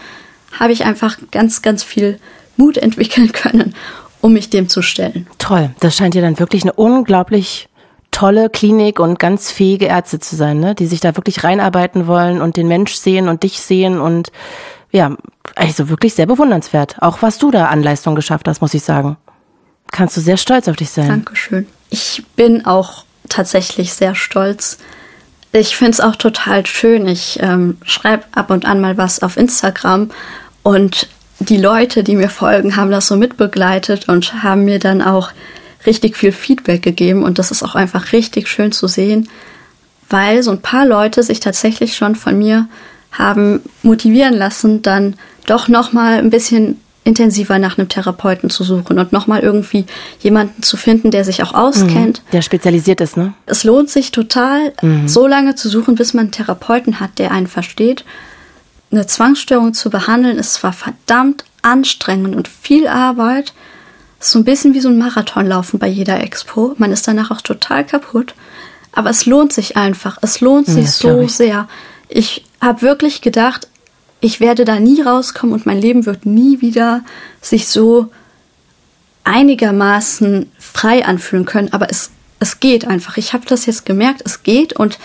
[0.51, 2.19] habe ich einfach ganz, ganz viel
[2.57, 3.75] Mut entwickeln können,
[4.21, 5.27] um mich dem zu stellen.
[5.39, 5.71] Toll.
[5.79, 7.69] Das scheint ja dann wirklich eine unglaublich
[8.11, 10.75] tolle Klinik und ganz fähige Ärzte zu sein, ne?
[10.75, 14.31] die sich da wirklich reinarbeiten wollen und den Mensch sehen und dich sehen und
[14.91, 15.17] ja,
[15.55, 17.01] also wirklich sehr bewundernswert.
[17.01, 19.17] Auch was du da an Leistung geschafft hast, muss ich sagen.
[19.91, 21.07] Kannst du sehr stolz auf dich sein.
[21.07, 21.65] Dankeschön.
[21.89, 24.77] Ich bin auch tatsächlich sehr stolz,
[25.53, 27.07] ich finde es auch total schön.
[27.07, 30.09] Ich ähm, schreibe ab und an mal was auf Instagram
[30.63, 31.07] und
[31.39, 35.31] die Leute, die mir folgen, haben das so mitbegleitet und haben mir dann auch
[35.85, 39.29] richtig viel Feedback gegeben und das ist auch einfach richtig schön zu sehen,
[40.09, 42.67] weil so ein paar Leute sich tatsächlich schon von mir
[43.11, 48.97] haben motivieren lassen, dann doch noch mal ein bisschen intensiver nach einem Therapeuten zu suchen
[48.97, 49.85] und nochmal irgendwie
[50.19, 52.23] jemanden zu finden, der sich auch auskennt.
[52.25, 53.33] Mhm, der spezialisiert ist, ne?
[53.45, 55.07] Es lohnt sich total, mhm.
[55.07, 58.05] so lange zu suchen, bis man einen Therapeuten hat, der einen versteht.
[58.91, 63.53] Eine Zwangsstörung zu behandeln ist zwar verdammt anstrengend und viel Arbeit,
[64.19, 66.75] ist so ein bisschen wie so ein Marathonlaufen bei jeder Expo.
[66.77, 68.33] Man ist danach auch total kaputt.
[68.93, 70.17] Aber es lohnt sich einfach.
[70.21, 71.33] Es lohnt sich ja, so ich.
[71.33, 71.67] sehr.
[72.07, 73.67] Ich habe wirklich gedacht,
[74.24, 77.03] ich werde da nie rauskommen und mein Leben wird nie wieder
[77.41, 78.09] sich so
[79.26, 81.74] einigermaßen frei anfühlen können.
[81.74, 82.09] Aber es,
[82.39, 83.17] es geht einfach.
[83.17, 84.97] Ich habe das jetzt gemerkt, es geht und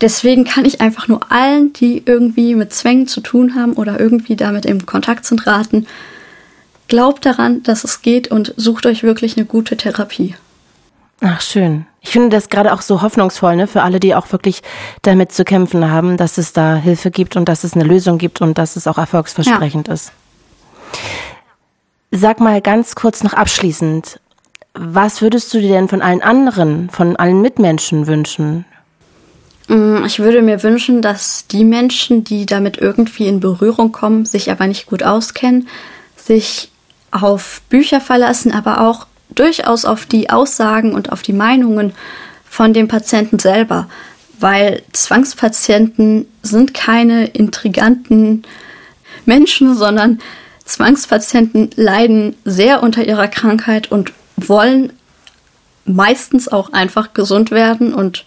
[0.00, 4.36] deswegen kann ich einfach nur allen, die irgendwie mit Zwängen zu tun haben oder irgendwie
[4.36, 5.88] damit im Kontakt sind, raten,
[6.86, 10.36] glaubt daran, dass es geht und sucht euch wirklich eine gute Therapie.
[11.20, 11.86] Ach, schön.
[12.00, 14.62] Ich finde das gerade auch so hoffnungsvoll, ne, für alle, die auch wirklich
[15.02, 18.40] damit zu kämpfen haben, dass es da Hilfe gibt und dass es eine Lösung gibt
[18.40, 19.94] und dass es auch erfolgsversprechend ja.
[19.94, 20.12] ist.
[22.10, 24.20] Sag mal ganz kurz noch abschließend,
[24.74, 28.64] was würdest du dir denn von allen anderen, von allen Mitmenschen wünschen?
[29.68, 34.50] Mm, ich würde mir wünschen, dass die Menschen, die damit irgendwie in Berührung kommen, sich
[34.50, 35.68] aber nicht gut auskennen,
[36.16, 36.70] sich
[37.10, 41.92] auf Bücher verlassen, aber auch durchaus auf die Aussagen und auf die Meinungen
[42.44, 43.88] von dem Patienten selber,
[44.38, 48.44] weil Zwangspatienten sind keine intriganten
[49.26, 50.20] Menschen, sondern
[50.64, 54.92] Zwangspatienten leiden sehr unter ihrer Krankheit und wollen
[55.84, 58.24] meistens auch einfach gesund werden und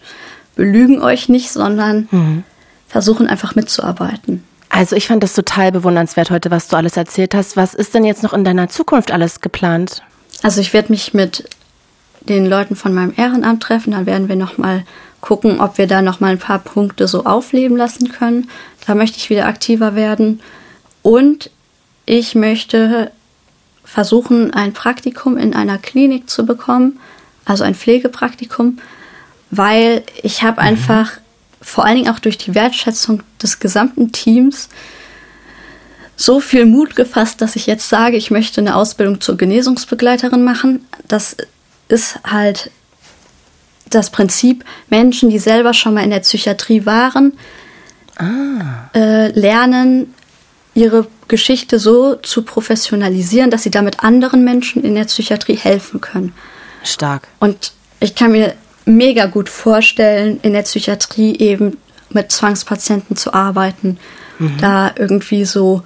[0.56, 2.44] belügen euch nicht, sondern mhm.
[2.88, 4.44] versuchen einfach mitzuarbeiten.
[4.70, 7.58] Also ich fand das total bewundernswert heute, was du alles erzählt hast.
[7.58, 10.04] Was ist denn jetzt noch in deiner Zukunft alles geplant?
[10.44, 11.50] Also ich werde mich mit
[12.22, 14.84] den Leuten von meinem Ehrenamt treffen, dann werden wir noch mal
[15.22, 18.50] gucken, ob wir da noch mal ein paar Punkte so aufleben lassen können.
[18.86, 20.42] Da möchte ich wieder aktiver werden
[21.02, 21.50] und
[22.06, 23.12] ich möchte
[23.84, 27.00] versuchen, ein Praktikum in einer Klinik zu bekommen,
[27.46, 28.80] also ein Pflegepraktikum,
[29.50, 30.68] weil ich habe mhm.
[30.68, 31.12] einfach
[31.62, 34.70] vor allen Dingen auch durch die Wertschätzung des gesamten Teams
[36.18, 40.86] so viel Mut gefasst, dass ich jetzt sage, ich möchte eine Ausbildung zur Genesungsbegleiterin machen.
[41.08, 41.38] Das
[41.88, 42.72] ist halt
[43.90, 47.34] das Prinzip, Menschen, die selber schon mal in der Psychiatrie waren,
[48.18, 48.90] ah.
[48.94, 50.14] äh, lernen,
[50.74, 56.34] ihre Geschichte so zu professionalisieren, dass sie damit anderen Menschen in der Psychiatrie helfen können.
[56.84, 57.28] Stark.
[57.40, 58.54] Und ich kann mir
[58.86, 61.78] mega gut vorstellen, in der Psychiatrie eben
[62.10, 63.98] mit Zwangspatienten zu arbeiten,
[64.40, 64.58] mhm.
[64.60, 65.84] da irgendwie so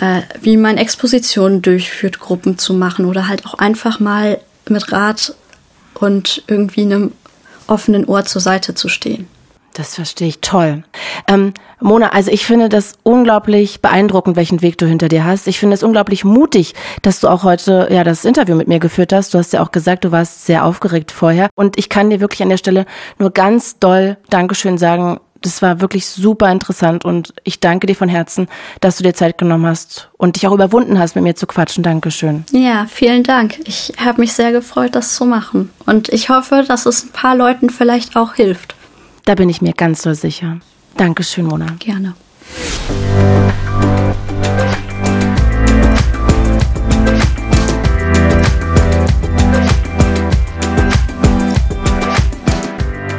[0.00, 5.34] äh, wie man Expositionen durchführt, Gruppen zu machen oder halt auch einfach mal mit Rat
[5.94, 7.12] und irgendwie einem
[7.66, 9.26] offenen Ohr zur Seite zu stehen.
[9.78, 10.82] Das verstehe ich toll.
[11.28, 15.46] Ähm, Mona, also ich finde das unglaublich beeindruckend, welchen Weg du hinter dir hast.
[15.46, 19.12] Ich finde es unglaublich mutig, dass du auch heute ja das Interview mit mir geführt
[19.12, 19.32] hast.
[19.34, 21.48] Du hast ja auch gesagt, du warst sehr aufgeregt vorher.
[21.54, 22.86] Und ich kann dir wirklich an der Stelle
[23.20, 25.20] nur ganz doll Dankeschön sagen.
[25.40, 28.48] Das war wirklich super interessant und ich danke dir von Herzen,
[28.80, 31.84] dass du dir Zeit genommen hast und dich auch überwunden hast, mit mir zu quatschen.
[31.84, 32.44] Dankeschön.
[32.50, 33.60] Ja, vielen Dank.
[33.64, 35.70] Ich habe mich sehr gefreut, das zu machen.
[35.86, 38.74] Und ich hoffe, dass es ein paar Leuten vielleicht auch hilft.
[39.24, 40.58] Da bin ich mir ganz so sicher.
[40.96, 41.66] Dankeschön, Mona.
[41.78, 42.14] Gerne.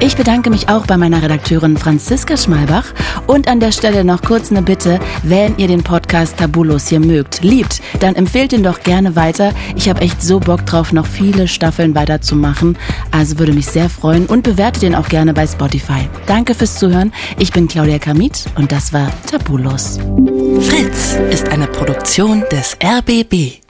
[0.09, 2.95] Ich bedanke mich auch bei meiner Redakteurin Franziska Schmalbach
[3.27, 7.43] und an der Stelle noch kurz eine Bitte, wenn ihr den Podcast Tabulos hier mögt,
[7.43, 9.53] liebt, dann empfehlt ihn doch gerne weiter.
[9.75, 12.75] Ich habe echt so Bock drauf, noch viele Staffeln weiterzumachen,
[13.11, 16.09] also würde mich sehr freuen und bewertet ihn auch gerne bei Spotify.
[16.25, 17.13] Danke fürs Zuhören.
[17.37, 19.99] Ich bin Claudia Kamit und das war Tabulos.
[20.59, 23.68] Fritz ist eine Produktion des RBB.